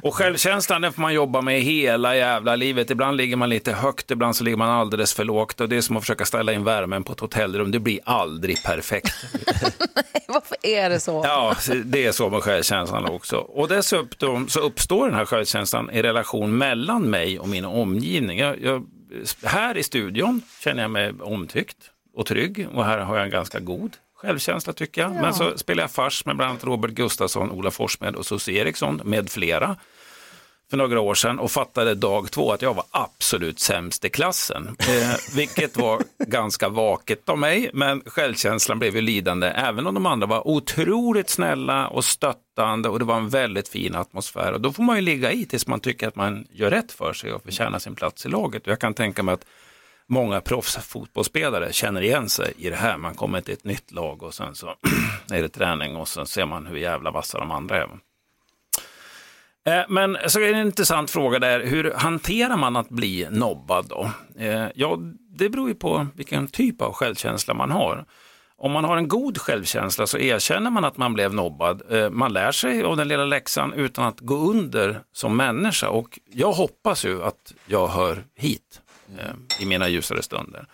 [0.03, 2.91] Och självkänslan den får man jobba med hela jävla livet.
[2.91, 5.61] Ibland ligger man lite högt, ibland så ligger man alldeles för lågt.
[5.61, 7.71] Och det är som att försöka ställa in värmen på ett hotellrum.
[7.71, 9.15] Det blir aldrig perfekt.
[10.29, 11.23] Varför är det så?
[11.25, 13.37] Ja, det är så med självkänslan också.
[13.37, 18.39] Och dessutom så uppstår den här självkänslan i relation mellan mig och min omgivning.
[18.39, 18.87] Jag, jag,
[19.43, 23.61] här i studion känner jag mig omtyckt och trygg och här har jag en ganska
[23.61, 25.15] god självkänsla tycker jag.
[25.15, 25.21] Ja.
[25.21, 29.01] Men så spelar jag fars med bland annat Robert Gustafsson, Ola Forssmed och Susie Eriksson
[29.05, 29.77] med flera
[30.71, 34.77] för några år sedan och fattade dag två att jag var absolut sämst i klassen.
[34.79, 39.47] Eh, vilket var ganska vaket av mig, men självkänslan blev ju lidande.
[39.47, 43.95] Även om de andra var otroligt snälla och stöttande och det var en väldigt fin
[43.95, 44.53] atmosfär.
[44.53, 47.13] Och då får man ju ligga i tills man tycker att man gör rätt för
[47.13, 48.63] sig och förtjänar sin plats i laget.
[48.63, 49.47] Och jag kan tänka mig att
[50.07, 52.97] många proffsfotbollsspelare känner igen sig i det här.
[52.97, 54.67] Man kommer till ett nytt lag och sen så
[55.33, 57.89] är det träning och sen ser man hur jävla vassa de andra är.
[59.67, 63.87] Eh, men så är det en intressant fråga där, hur hanterar man att bli nobbad
[63.89, 64.11] då?
[64.39, 64.99] Eh, ja,
[65.39, 68.05] det beror ju på vilken typ av självkänsla man har.
[68.59, 71.83] Om man har en god självkänsla så erkänner man att man blev nobbad.
[71.91, 76.19] Eh, Man lär sig av den lilla läxan utan att gå under som människa och
[76.33, 78.81] jag hoppas ju att jag hör hit
[79.19, 80.67] eh, i mina ljusare stunder.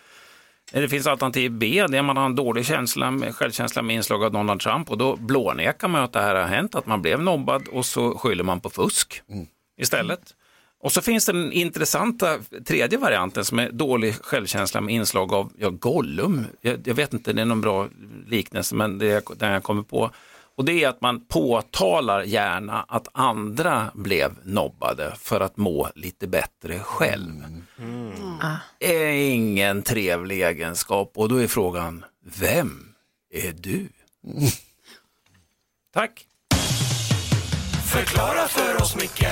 [0.72, 4.24] Eh, Det finns alternativ B, det är man har en dålig känsla, självkänsla med inslag
[4.24, 7.22] av Donald Trump och då blånekar man att det här har hänt, att man blev
[7.22, 9.22] nobbad och så skyller man på fusk
[9.80, 10.20] istället.
[10.82, 15.70] Och så finns den intressanta tredje varianten som är dålig självkänsla med inslag av ja,
[15.70, 16.46] Gollum.
[16.60, 17.88] Jag, jag vet inte, det är någon bra
[18.26, 20.10] liknelse, men det är den jag kommer på.
[20.56, 26.26] Och det är att man påtalar gärna att andra blev nobbade för att må lite
[26.26, 27.62] bättre själv.
[28.80, 32.04] Är ingen trevlig egenskap och då är frågan,
[32.40, 32.94] vem
[33.30, 33.88] är du?
[35.94, 36.26] Tack.
[37.92, 39.26] Förklara för oss, Micke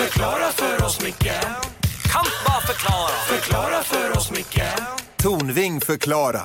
[0.00, 1.32] Förklara för oss, Micke
[2.12, 4.62] Kan bara förklara Förklara för oss, Micke
[5.16, 6.42] Tornving förklarar.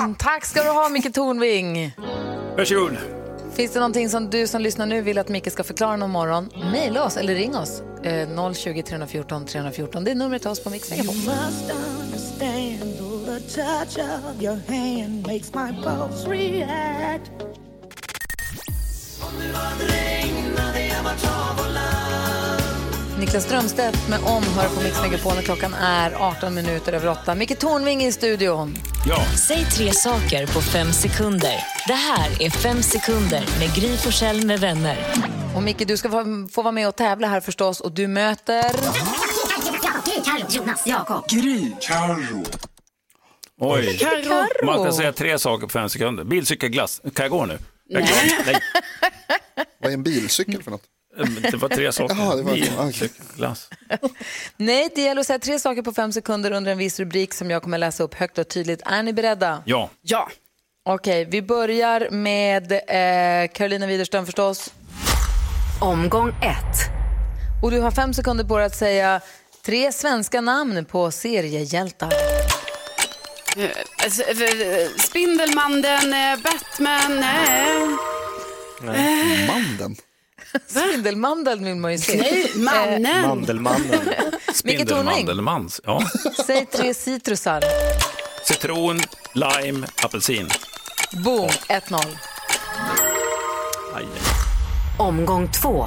[0.00, 1.96] Mm, tack ska du ha, Micke Tornving.
[2.56, 2.96] Varsågod.
[3.54, 6.50] Finns det någonting som du som lyssnar nu vill att Micke ska förklara någon morgon?
[6.72, 7.82] Mejla oss eller ring oss.
[8.04, 10.04] Eh, 020 314 314.
[10.04, 11.14] Det är numret till oss på Mix Megapol.
[11.14, 11.70] must
[19.32, 20.11] understand the
[23.22, 27.34] Niklas Strömstedt med Omhör på Mix Megapol när klockan är 18 minuter över 8.
[27.34, 28.74] Micke Tornving i studion.
[29.06, 29.24] Ja.
[29.48, 31.54] Säg tre saker på fem sekunder.
[31.86, 34.98] Det här är Fem sekunder med Gry Forssell med vänner.
[35.56, 38.62] Och Micke, du ska få, få vara med och tävla här förstås och du möter...
[40.24, 41.28] Carro, Jonas, Jakob.
[41.28, 41.72] Gry.
[41.80, 42.44] Carro.
[43.60, 44.66] Oj, Carro.
[44.66, 46.24] man kan säga tre saker på fem sekunder.
[46.24, 47.58] Bilcykelglass, kan jag gå nu?
[47.88, 48.38] Jag Nej.
[48.46, 48.60] Nej.
[49.80, 50.91] Vad är en bilcykel för något?
[51.50, 52.16] Det var tre saker.
[52.16, 52.52] Jaha, det var-
[52.86, 53.68] Bilcykelglass.
[54.56, 57.50] Nej, det gäller att säga tre saker på fem sekunder under en viss rubrik som
[57.50, 58.82] jag kommer läsa upp högt och tydligt.
[58.86, 59.62] Är ni beredda?
[59.66, 59.90] Ja.
[60.02, 60.28] Ja.
[60.84, 64.72] Okej, vi börjar med eh, Carolina Widerström förstås.
[65.80, 66.78] Omgång ett.
[67.62, 69.20] Och du har fem sekunder på dig att säga
[69.64, 72.12] tre svenska namn på seriehjältar.
[73.56, 77.88] Eh, eh, Spindelmannen, eh, Batman, eh,
[79.46, 79.96] Manden.
[80.66, 82.16] Spindelmandeln vill man ju se.
[82.16, 83.06] Nej, mannen.
[83.06, 83.90] Eh, Mandelmannen.
[84.64, 85.80] Micke Tornving, Spindelmandelmans.
[85.84, 86.02] Ja.
[86.46, 87.64] säg tre citrusar.
[88.44, 89.00] Citron,
[89.34, 90.48] lime, apelsin.
[91.24, 92.00] Boom, 1-0.
[93.94, 94.04] Aj.
[94.98, 95.86] Omgång två.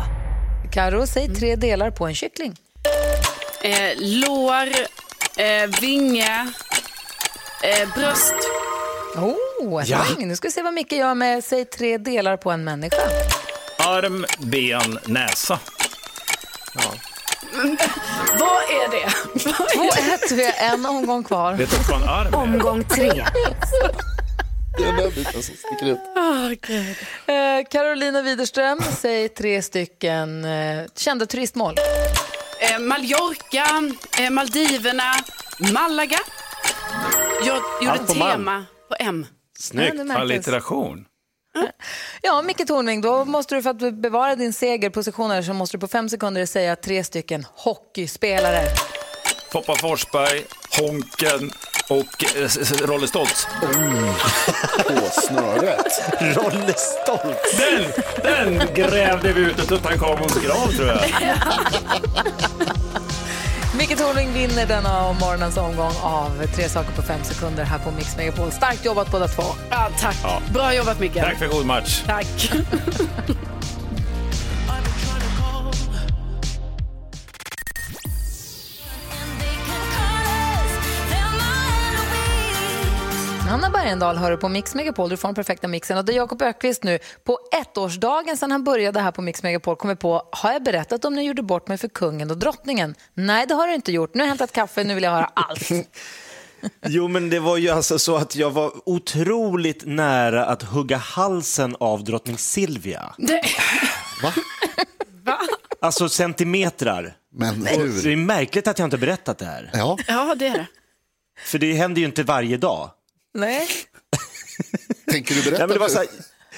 [0.73, 2.55] Karo, säg tre delar på en kyckling.
[3.63, 4.67] eh, lår,
[5.37, 6.51] eh, vinge,
[7.63, 8.35] eh, bröst.
[9.15, 10.05] Oh, Ja.
[10.15, 10.27] poäng.
[10.27, 13.01] Nu ska vi se vad Micke gör med säg tre delar på en människa.
[13.85, 15.59] Arm, ben, näsa.
[18.39, 19.13] Vad är det?
[19.77, 21.53] Vad är 2-1, vi har en omgång kvar.
[21.53, 22.37] Vet du vad en arm är?
[22.37, 23.25] Omgång tre.
[24.77, 25.99] Det är den där biten som sticker ut.
[27.27, 31.75] Eh, Carolina Widerström, säg tre stycken eh, kända turistmål.
[32.61, 33.65] Eh, Mallorca,
[34.19, 35.13] eh, Maldiverna,
[35.73, 36.19] Malaga.
[37.45, 38.31] Jag gjorde Allt på ett Mal.
[38.31, 39.25] tema på M.
[39.29, 40.11] Ja, Snyggt.
[40.15, 41.05] Allitteration.
[42.21, 45.87] Ja, Micke Tornving, då måste du för att bevara din segerpositioner så måste du på
[45.87, 48.61] fem sekunder säga tre stycken hockeyspelare.
[49.51, 50.43] Poppa Forsberg,
[50.79, 51.51] Honken
[51.89, 52.49] och eh,
[52.87, 53.47] Rolle Stoltz.
[54.87, 56.01] På snöret.
[56.37, 57.57] Rolle Stolt.
[57.57, 57.83] Den,
[58.23, 60.99] den grävde vi ut ur Tutankhamons grav tror jag.
[63.77, 68.17] Micke Tornving vinner denna morgonens omgång av tre saker på fem sekunder här på Mix
[68.17, 68.51] Megapol.
[68.51, 69.43] Starkt jobbat båda två.
[69.69, 70.17] Ja, tack.
[70.23, 70.41] Ja.
[70.53, 71.13] Bra jobbat Micke.
[71.13, 72.03] Tack för god match.
[72.05, 72.51] Tack.
[83.85, 85.09] Bergendahl hör du på Mix Megapol.
[85.09, 85.97] Du får den perfekta mixen.
[85.97, 89.75] Och det är Jakob Ökvist nu på ettårsdagen sedan han började här på Mix Megapol
[89.75, 92.95] kommer på, har jag berättat om när jag gjorde bort mig för kungen och drottningen?
[93.13, 94.13] Nej, det har du inte gjort.
[94.13, 95.69] Nu har jag hämtat kaffe, nu vill jag höra allt.
[96.85, 101.75] Jo, men det var ju alltså så att jag var otroligt nära att hugga halsen
[101.79, 103.15] av drottning Silvia.
[103.17, 103.41] Det,
[105.79, 107.17] Alltså centimetrar.
[107.33, 108.03] Men hur?
[108.03, 109.69] Det är märkligt att jag inte berättat det här.
[109.73, 110.67] Ja, ja, det är det.
[111.45, 112.91] För det händer ju inte varje dag.
[113.35, 113.67] Nej.
[115.11, 116.07] tänker du berätta men det var så här,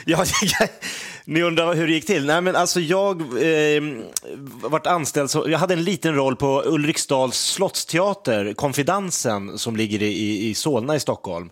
[0.05, 0.25] ja,
[1.25, 2.25] Ni undrar hur det gick till?
[2.25, 3.83] Nej, men alltså jag eh,
[4.63, 10.47] vart anställd, så, jag hade en liten roll på Ulriksdals slottsteater, Konfidansen, som ligger i,
[10.49, 11.49] i Solna i Stockholm.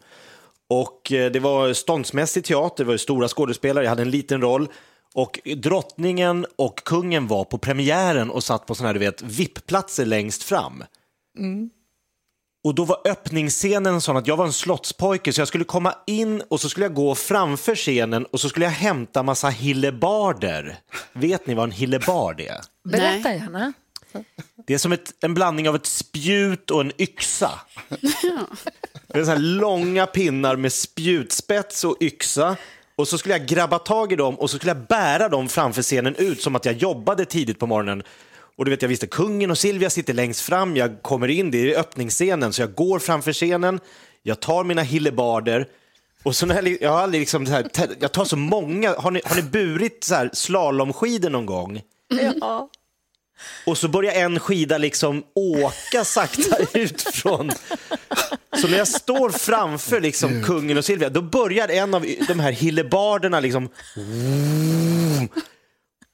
[0.69, 4.41] Och eh, det var ståndsmässig teater, det var ju stora skådespelare, jag hade en liten
[4.41, 4.67] roll.
[5.13, 10.05] Och drottningen och kungen var på premiären och satt på såna här, du vet, VIP-platser
[10.05, 10.83] längst fram.
[11.37, 11.69] Mm.
[12.65, 16.41] Och då var öppningsscenen sån att jag var en slottspojke så jag skulle komma in
[16.41, 20.77] och så skulle jag gå framför scenen och så skulle jag hämta massa hillebarder.
[21.13, 22.61] Vet ni vad en hillebard är?
[22.83, 23.73] Berätta gärna.
[24.67, 27.51] Det är som ett, en blandning av ett spjut och en yxa.
[29.07, 32.55] Det är så här långa pinnar med spjutspets och yxa.
[32.95, 35.81] Och så skulle jag grabba tag i dem och så skulle jag bära dem framför
[35.81, 38.03] scenen ut som att jag jobbade tidigt på morgonen.
[38.57, 41.73] Och du vet, jag visste kungen och Silvia sitter längst fram, jag kommer in, det
[41.73, 43.79] är öppningsscenen, så jag går framför scenen,
[44.23, 45.67] jag tar mina hillebarder
[46.25, 47.67] och så när jag, jag har aldrig liksom så här,
[47.99, 51.81] jag tar så många, har ni, har ni burit så här slalomskidor någon gång?
[52.41, 52.69] Ja.
[53.65, 57.51] Och så börjar en skida liksom åka sakta ut från...
[58.61, 62.51] Så när jag står framför liksom kungen och Silvia, då börjar en av de här
[62.51, 63.69] hillebarderna liksom...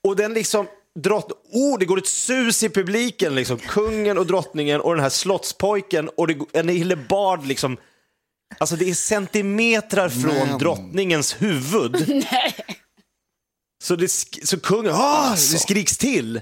[0.03, 0.67] Och den liksom...
[0.99, 1.31] Drott...
[1.51, 3.57] Oh, det går ett sus i publiken, liksom.
[3.57, 6.37] kungen och drottningen och den här slottspojken och det...
[6.53, 7.77] en hillebard liksom...
[8.57, 10.57] Alltså det är centimetrar från Men.
[10.57, 12.23] drottningens huvud.
[13.83, 16.41] Så, det, sk- så kungen, ah, det skriks till.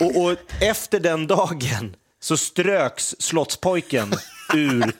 [0.00, 4.12] Och, och efter den dagen så ströks slottspojken
[4.54, 4.92] ur...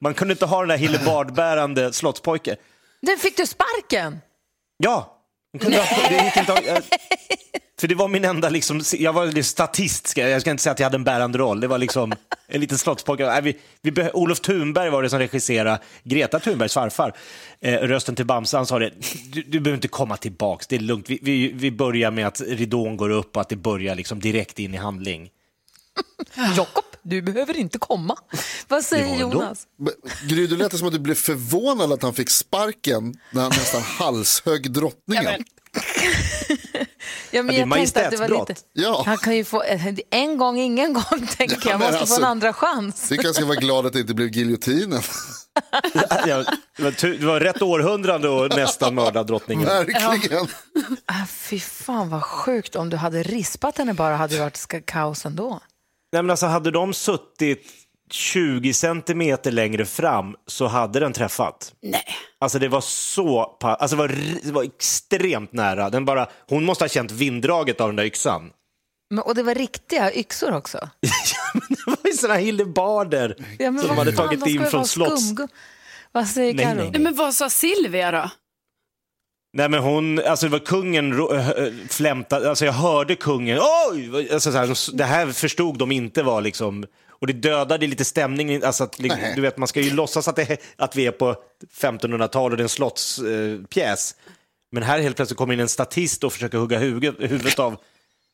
[0.00, 2.56] Man kunde inte ha den där hillebardbärande slottspojken.
[3.00, 4.18] Den fick du sparken?
[4.76, 5.21] Ja,
[5.52, 6.82] det gick inte, att- jag-
[7.80, 10.72] för det var min enda, liksom, jag var statist, ska jag, jag ska inte säga
[10.72, 11.60] att jag hade en bärande roll.
[11.60, 12.12] Det var liksom
[12.48, 13.26] en liten slottspojke.
[13.26, 17.12] Nej, vi, vi, Olof Thunberg var det som regisserade, Greta Thunbergs farfar,
[17.60, 18.90] eh, rösten till Bamse, han sa det,
[19.32, 21.10] du, du behöver inte komma tillbaks, det är lugnt.
[21.10, 24.58] Vi, vi, vi börjar med att ridån går upp och att det börjar liksom direkt
[24.58, 25.30] in i handling.
[26.56, 28.16] Jakob, du behöver inte komma.
[28.68, 29.66] Vad säger Jonas?
[30.28, 33.82] Gry, det lät som att du blev förvånad att han fick sparken när han nästan
[33.98, 35.24] halshögg drottningen.
[35.24, 35.44] Ja, men
[37.34, 38.60] Ja, det är jag att det var lite...
[38.72, 39.02] Ja.
[39.06, 39.62] Han kan ju få
[40.10, 41.78] en gång, ingen gång, tänker Ja, jag.
[41.80, 43.08] Måste få alltså, en andra chans.
[43.08, 45.02] Tycker jag ska vara glad att det inte blev giljotinen.
[46.26, 46.44] Ja,
[46.76, 49.64] det, var, rätt århundrade och nästan mörda drottningen.
[49.66, 50.46] Verkligen.
[51.06, 52.76] Ah, fy fan vad sjukt.
[52.76, 55.60] Om du hade rispat henne bara hade det varit kaos ändå.
[56.12, 57.66] Nej, men alltså, hade de suttit
[58.10, 61.74] 20 centimeter längre fram så hade den träffat.
[61.82, 62.04] Nej.
[62.40, 64.08] Alltså det var så pa- alltså det var,
[64.42, 65.90] det var extremt nära.
[65.90, 68.50] Den bara, hon måste ha känt vinddraget av den där yxan.
[69.10, 70.78] Men, och det var riktiga yxor också.
[71.68, 75.32] Det var ju såna hillebarder Ja, men som de hade tagit in från slotts...
[76.12, 76.92] Vad säger nej.
[76.98, 78.30] Men vad sa Silvia då?
[79.54, 83.58] Nej men hon, alltså det var kungen äh, äh, flämtade, alltså jag hörde kungen,
[83.90, 84.28] oj!
[84.32, 88.64] Alltså så här, det här förstod de inte var liksom, och det dödade lite stämningen,
[88.64, 91.36] alltså att, liksom, du vet man ska ju låtsas att, det, att vi är på
[91.80, 93.58] 1500-talet och det är en slottspjäs.
[93.58, 94.14] Eh, pjäs.
[94.70, 97.76] men här helt plötsligt kommer in en statist och försöker hugga huvudet, huvudet av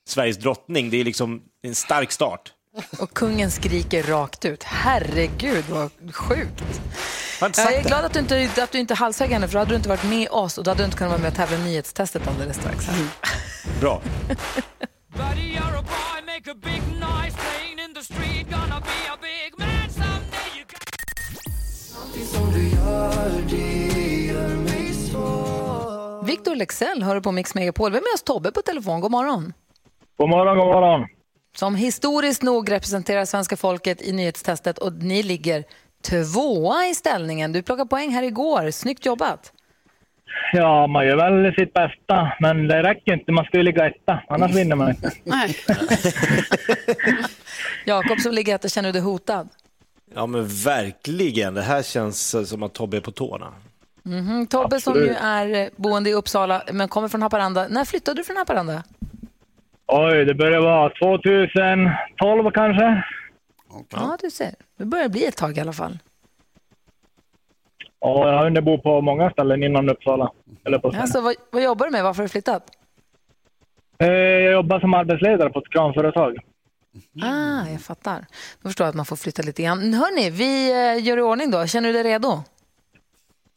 [0.09, 2.53] Sveriges drottning, det är liksom en stark start.
[2.99, 4.63] Och kungen skriker rakt ut.
[4.63, 6.65] Herregud vad sjukt.
[7.41, 9.77] Jag är glad att du inte, att du inte halshögg henne för då hade du
[9.77, 11.61] inte varit med oss och då hade du inte kunnat vara med och tävla i
[11.61, 12.87] nyhetstestet alldeles strax.
[12.87, 12.97] Här.
[13.81, 14.01] Bra.
[26.25, 27.91] Victor Lexell hör på Mix Megapol.
[27.91, 29.01] Vi har med oss Tobbe på telefon.
[29.01, 29.53] God morgon.
[30.19, 31.09] God morgon, god morgon.
[31.57, 35.65] Som historiskt nog representerar svenska folket i nyhetstestet och ni ligger
[36.03, 37.53] tvåa i ställningen.
[37.53, 38.71] Du plockade poäng här igår.
[38.71, 39.53] Snyggt jobbat.
[40.53, 43.33] Ja, man gör väl sitt bästa, men det räcker inte.
[43.33, 45.11] Man ska ju ligga etta, annars vinner man inte.
[45.25, 45.57] Nej.
[47.85, 49.49] Jakob som ligger etta, känner du dig hotad?
[50.15, 53.53] Ja men verkligen, det här känns som att Tobbe är på tårna.
[54.03, 54.47] Mhm.
[54.47, 55.11] Tobbe som Absolut.
[55.11, 57.67] ju är eh, boende i Uppsala men kommer från Haparanda.
[57.69, 58.83] När flyttade du från Haparanda?
[59.87, 63.05] Oj, det börjar vara 2012 kanske.
[63.91, 64.55] Ja, du ser.
[64.77, 65.99] Det börjar bli ett tag i alla fall.
[68.01, 70.33] Och jag har hunnit bo på många ställen innan Uppsala.
[70.65, 72.05] Eller på Alltså, vad, vad jobbar du med?
[72.05, 72.71] Varför har du flyttat?
[73.99, 76.37] Eh, Jag jobbar som arbetsledare på ett kranföretag.
[77.23, 78.27] Ah, jag fattar.
[78.63, 79.95] Då förstår jag att man får flytta lite grann.
[79.95, 81.67] Hörni, vi eh, gör i ordning då.
[81.67, 82.43] Känner du dig redo?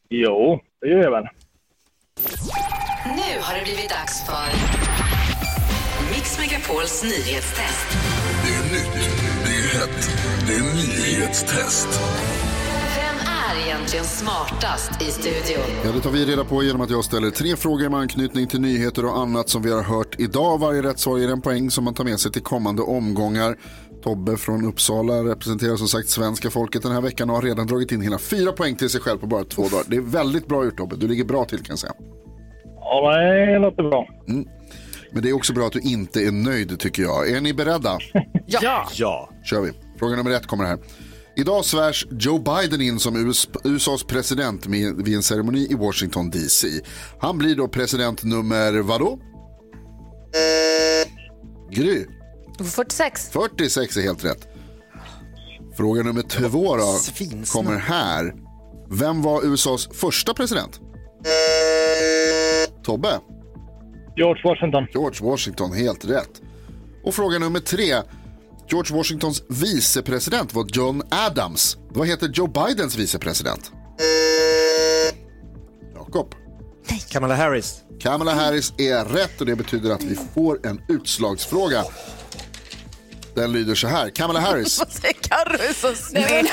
[0.09, 1.27] Jo, det gör jag väl.
[3.05, 4.47] Nu har det blivit dags för
[6.13, 7.87] Mix Megapols nyhetstest.
[8.43, 9.20] Det är nytt,
[9.81, 11.87] det hett, det är nyhetstest.
[12.95, 15.63] Vem är egentligen smartast i studion?
[15.85, 18.61] Ja, det tar vi reda på genom att jag ställer tre frågor med anknytning till
[18.61, 20.59] nyheter och annat som vi har hört idag.
[20.59, 23.55] Varje rätt svar ger en poäng som man tar med sig till kommande omgångar.
[24.03, 27.91] Tobbe från Uppsala representerar som sagt svenska folket den här veckan och har redan dragit
[27.91, 29.83] in hela fyra poäng till sig själv på bara två dagar.
[29.87, 31.93] Det är väldigt bra gjort Tobbe, du ligger bra till kan jag säga.
[32.79, 34.07] Ja, det låter bra.
[34.27, 34.47] Mm.
[35.13, 37.29] Men det är också bra att du inte är nöjd tycker jag.
[37.29, 37.97] Är ni beredda?
[38.45, 38.87] Ja.
[38.95, 39.29] Ja.
[39.43, 39.71] kör vi.
[39.99, 40.79] Fråga nummer ett kommer här.
[41.35, 46.29] Idag svärs Joe Biden in som US USAs president med, vid en ceremoni i Washington
[46.29, 46.67] DC.
[47.19, 49.19] Han blir då president nummer vadå?
[51.71, 52.05] Gry.
[52.63, 53.29] 46.
[53.29, 54.47] 46 är helt rätt.
[55.77, 56.97] Fråga nummer två då
[57.51, 58.33] kommer här.
[58.89, 60.79] Vem var USAs första president?
[62.83, 63.19] Tobbe?
[64.15, 64.87] George Washington.
[64.93, 66.41] George Washington, helt rätt.
[67.03, 67.95] Och fråga nummer tre.
[68.69, 71.77] George Washingtons vicepresident var John Adams.
[71.89, 73.71] Vad heter Joe Bidens vicepresident?
[75.95, 76.35] Jakob.
[77.11, 77.81] Kamala Harris.
[77.99, 81.83] Kamala Harris är rätt och det betyder att vi får en utslagsfråga.
[83.35, 84.09] Den lyder så här.
[84.09, 84.79] Kamala Harris.
[84.85, 85.95] Vad säger Carro är så Nej,
[86.25, 86.47] snäll.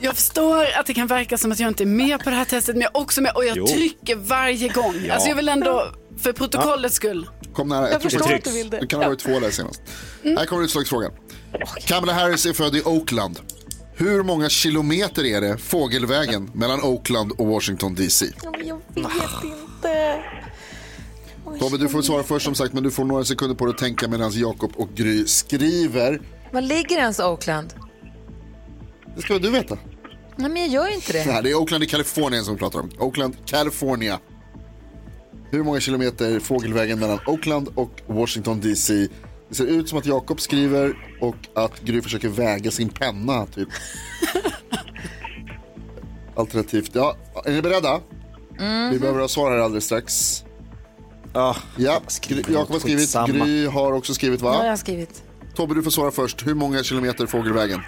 [0.00, 2.44] Jag förstår att det kan verka som att jag inte är med på det här
[2.44, 3.66] testet, men jag är också med och jag Jo.
[3.66, 4.94] trycker varje gång.
[5.06, 5.14] Ja.
[5.14, 7.28] Alltså jag vill ändå, för protokollets skull.
[7.54, 7.90] Kom nära.
[7.90, 8.80] Jag tror förstår att du vill det.
[8.80, 9.82] Du kan ha varit två där senast.
[10.24, 11.12] Här kommer utslagsfrågan.
[11.86, 13.38] Kamala Harris är född i Oakland.
[13.94, 18.26] Hur många kilometer är det fågelvägen mellan Oakland och Washington DC?
[18.52, 20.22] Men jag vet inte.
[21.60, 23.78] Tobbe, du får svara först som sagt, men du får några sekunder på dig att
[23.78, 26.20] tänka medan Jakob och Gry skriver.
[26.50, 27.74] Var ligger ens Oakland?
[29.16, 29.78] Det ska du veta?
[30.36, 31.24] Nej, men jag gör ju inte det.
[31.26, 32.90] Nej, det är Oakland i Kalifornien som vi pratar om.
[32.98, 34.18] Oakland, California.
[35.50, 39.08] Hur många kilometer fågelvägen mellan Oakland och Washington DC?
[39.48, 43.68] Det ser ut som att Jakob skriver och att Gry försöker väga sin penna, typ.
[46.36, 47.16] Alternativt, ja.
[47.44, 48.00] Är ni beredda?
[48.90, 50.44] Vi behöver ha svar här alldeles strax.
[51.34, 52.00] Ja, ja.
[52.28, 53.26] Jakob har skrivit, Skitsamma.
[53.28, 54.68] Gry har också skrivit Ja, jag va?
[54.68, 55.22] har skrivit.
[55.54, 56.46] Tobbe, du får svara först.
[56.46, 57.80] Hur många kilometer fågelvägen?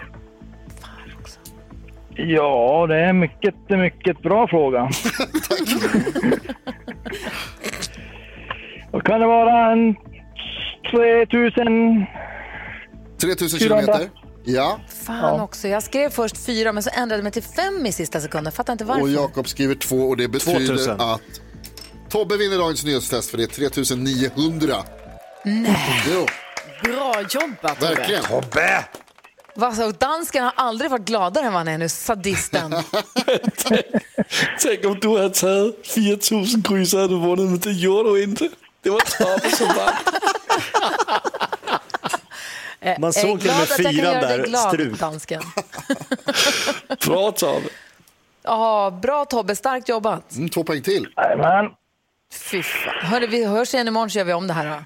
[2.16, 4.80] Ja, det är en mycket, mycket bra fråga.
[8.90, 9.72] Vad kan det vara?
[9.72, 9.94] En
[10.90, 12.06] 3000...
[13.20, 13.84] 3000 400.
[13.84, 14.10] kilometer?
[14.44, 14.78] Ja.
[15.06, 15.68] Fan också.
[15.68, 18.52] Jag skrev först fyra men så ändrade jag mig till fem i sista sekunden.
[18.52, 19.02] Fattar inte varför.
[19.02, 21.00] Och Jakob skriver två och det betyder 2000.
[21.00, 21.20] att
[22.08, 24.74] Tobbe vinner dagens nyhetstest för det är 3900.
[25.44, 25.76] Nej.
[26.14, 26.26] Jo,
[26.84, 27.94] Bra jobbat Tobbe.
[27.94, 28.22] verkligen.
[28.22, 28.84] Tobbe!
[29.56, 32.72] Vad så, dansken har aldrig varit gladare än vad han är nu, sadisten.
[34.60, 38.22] Tänk om du hade tagit 4000 Gry så hade du vunnit, men det gjorde du
[38.22, 38.48] inte.
[38.82, 39.94] Det var Tobbe som vann.
[43.00, 44.98] Man såg till och med glad att jag kan fyran göra dig där, glad, strut.
[45.00, 45.42] dansken.
[47.06, 47.68] Bra Tobbe.
[48.42, 50.34] Ja, bra Tobbe, starkt jobbat.
[50.34, 51.08] Mm, två poäng till.
[51.16, 51.70] Jajamän,
[52.32, 52.94] Fy fan.
[53.06, 54.66] Hörru, vi hörs igen imorgon så gör vi om det här.
[54.70, 54.84] Då.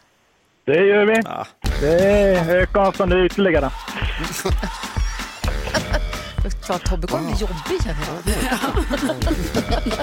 [0.69, 1.23] Det gör vi.
[1.81, 3.71] Det ökar avståndet ytterligare.
[6.85, 7.81] Tobbe kommer bli jobbig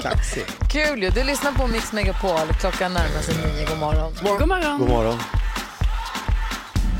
[0.02, 0.68] jag.
[0.70, 1.10] Kul ju.
[1.10, 2.48] Du lyssnar på Mix Megapol.
[2.60, 3.66] Klockan närmar sig nio.
[3.68, 4.12] God morgon.
[4.38, 4.78] God morgon.
[4.78, 5.18] God morgon.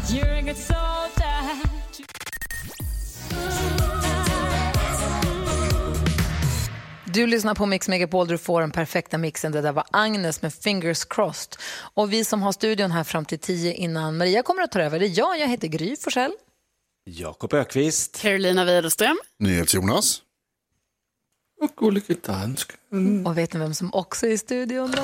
[0.08, 0.54] You're a
[7.16, 8.28] Du lyssnar på Mix Megapol.
[8.28, 9.52] Du får den perfekta mixen.
[9.52, 11.56] Det där var Agnes med Fingers Crossed.
[11.94, 14.98] Och vi som har studion här fram till tio innan Maria kommer att ta över.
[14.98, 15.38] Det är jag.
[15.38, 16.32] Jag heter Gry Forssell.
[17.04, 18.22] Jakob Ökvist.
[18.22, 19.18] Carolina Widerström.
[19.38, 20.22] NyhetsJonas.
[21.60, 23.26] Och gullige dansken.
[23.26, 25.02] Och vet ni vem som också är i studion då?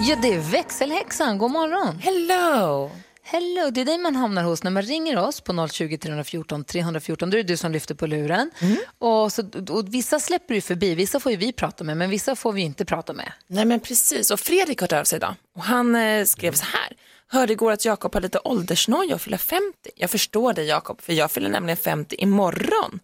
[0.00, 1.38] Ja, det är växelhäxan.
[1.38, 1.98] God morgon.
[1.98, 2.90] Hello!
[3.26, 7.30] Hello, det är dig man hamnar hos när man ringer oss på 020 314 314.
[7.30, 8.50] Då är det du som lyfter på luren.
[8.98, 12.52] Och, så, och vissa släpper ju förbi, vissa får vi prata med, men vissa får
[12.52, 13.32] vi inte prata med.
[13.46, 16.64] Nej men precis, och Fredrik har hört av sig idag och han eh, skrev så
[16.64, 16.96] här.
[17.28, 19.64] Hörde igår att Jakob har lite åldersnoja och fyller 50.
[19.94, 23.00] Jag förstår dig Jakob, för jag fyller nämligen 50 imorgon.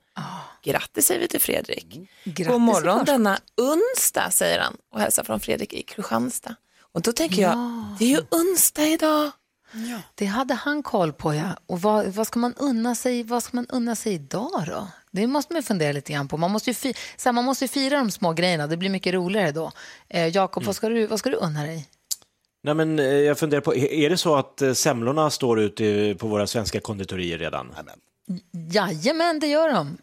[0.65, 1.87] Grattis säger vi till Fredrik.
[2.25, 6.55] Grattis God morgon denna onsdag säger han och hälsar från Fredrik i Kristianstad.
[6.93, 7.57] Och då tänker jag,
[7.99, 9.31] det är ju onsdag idag.
[10.15, 11.57] Det hade han koll på, ja.
[11.67, 14.89] Och vad, vad, ska man unna sig, vad ska man unna sig idag då?
[15.11, 16.37] Det måste man fundera lite grann på.
[16.37, 16.95] Man måste ju, fi,
[17.25, 19.73] här, man måste ju fira de små grejerna, det blir mycket roligare då.
[20.09, 21.89] Eh, Jakob, vad, ska du, vad ska du unna dig?
[22.63, 26.27] Nej, men eh, jag funderar på, är det så att eh, semlorna står ute på
[26.27, 27.75] våra svenska konditorier redan?
[28.73, 29.99] Jajamän, det gör de.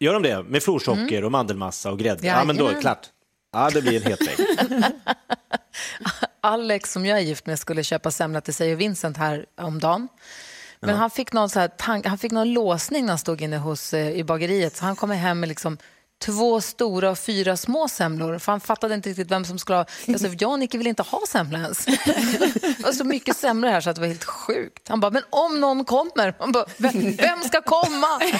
[0.00, 0.42] Gör de det?
[0.42, 2.26] Med florsocker och mandelmassa och grädde?
[2.26, 3.08] Ja, men då är det klart.
[3.52, 4.20] Ja, det blir en het.
[6.44, 9.78] Alex som jag är gift med skulle köpa semla till sig och Vincent här om
[9.78, 10.08] dagen.
[10.80, 10.96] Men Ja.
[10.96, 13.94] han, fick någon så här tank, han fick någon låsning när han stod inne hos,
[13.94, 14.76] eh, i bageriet.
[14.76, 15.78] Så han kom hem med liksom
[16.24, 18.38] två stora och fyra små semlor.
[18.38, 19.86] För han fattade inte riktigt vem som skulle ha...
[20.08, 21.84] Alltså, jag och Nicky vill inte ha semla ens.
[21.84, 24.88] det var så mycket semlor här så att det var helt sjukt.
[24.88, 26.34] Han bara, men om någon kommer?
[26.38, 28.20] Han bara, vem, vem ska komma?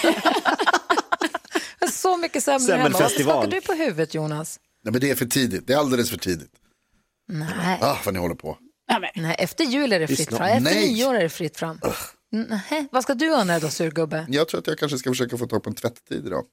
[1.91, 2.97] så mycket semlor hemma.
[2.99, 4.59] Vad skakar du på huvudet Jonas?
[4.83, 6.51] Nej men det är för tidigt, det är alldeles för tidigt.
[7.27, 7.79] Nej.
[7.81, 8.57] Ah, vad ni håller på.
[9.15, 10.47] Nej, efter jul är det fritt fram.
[10.47, 10.93] Efter Nej.
[10.93, 11.79] nyår är det fritt fram.
[12.29, 12.87] Nej.
[12.91, 14.25] Vad ska du unna dig då, surgubbe?
[14.29, 16.45] Jag tror att jag kanske ska försöka få tag på en tvätttid idag.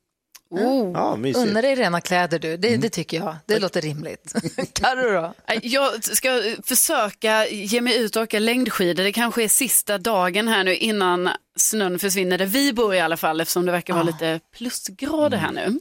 [0.51, 1.49] Oh, mysigt.
[1.49, 3.37] unna dig rena kläder du, det, det tycker jag.
[3.47, 4.33] Det låter rimligt.
[4.73, 5.35] Carro då?
[5.63, 9.05] Jag ska försöka ge mig ut och åka längdskidor.
[9.05, 13.17] Det kanske är sista dagen här nu innan snön försvinner där vi bor i alla
[13.17, 15.79] fall eftersom det verkar vara lite plusgrader här nu.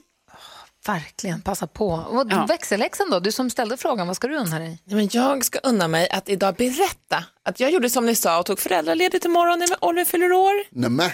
[0.86, 1.88] Verkligen, passa på.
[1.91, 2.45] Och Ja.
[2.45, 4.79] Växelläxan då, du som ställde frågan, vad ska du unna dig?
[4.86, 8.45] Men jag ska unna mig att idag berätta att jag gjorde som ni sa och
[8.45, 10.53] tog föräldraledigt imorgon när Oliver fyller år.
[10.69, 11.09] Nämen.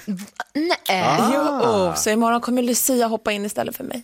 [0.54, 1.04] Nej.
[1.04, 1.32] Ah.
[1.34, 4.04] Jo, så imorgon kommer Lucia hoppa in istället för mig.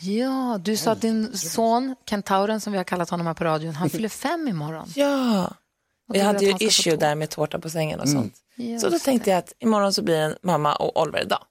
[0.00, 3.74] Ja, du sa att din son, kentauren som vi har kallat honom här på radion,
[3.74, 4.92] han fyller fem imorgon.
[4.96, 5.44] Ja,
[6.08, 8.22] Och du hade ju issue där med tårta på sängen och Mm.
[8.22, 8.34] sånt.
[8.56, 11.44] Just Så då tänkte jag att imorgon så blir det en mamma och Oliver idag.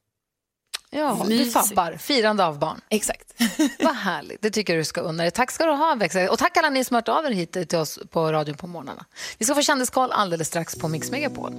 [0.89, 2.81] Ja, du fabbar, firande av barn.
[2.89, 3.33] Exakt.
[3.79, 5.31] Vad härligt, det tycker jag du ska unna dig.
[5.31, 6.29] Tack ska du ha, Växel.
[6.29, 8.67] Och tack alla ni som har hört av er hit till oss på radion på
[8.67, 9.05] morgnarna.
[9.38, 11.53] Vi ska få kändiskoll alldeles strax på Mix Megapol.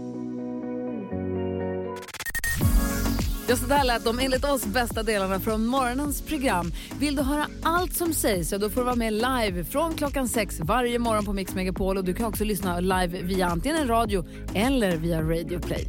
[3.49, 6.73] Ja, så där lät de enligt oss bästa delarna från morgonens program.
[7.01, 10.29] Vill du höra allt som sägs så då får du vara med live från klockan
[10.29, 11.97] sex varje morgon på Mix Megapol.
[11.99, 14.25] Och du kan också lyssna live via antingen en radio
[14.55, 15.89] eller via Radio Play.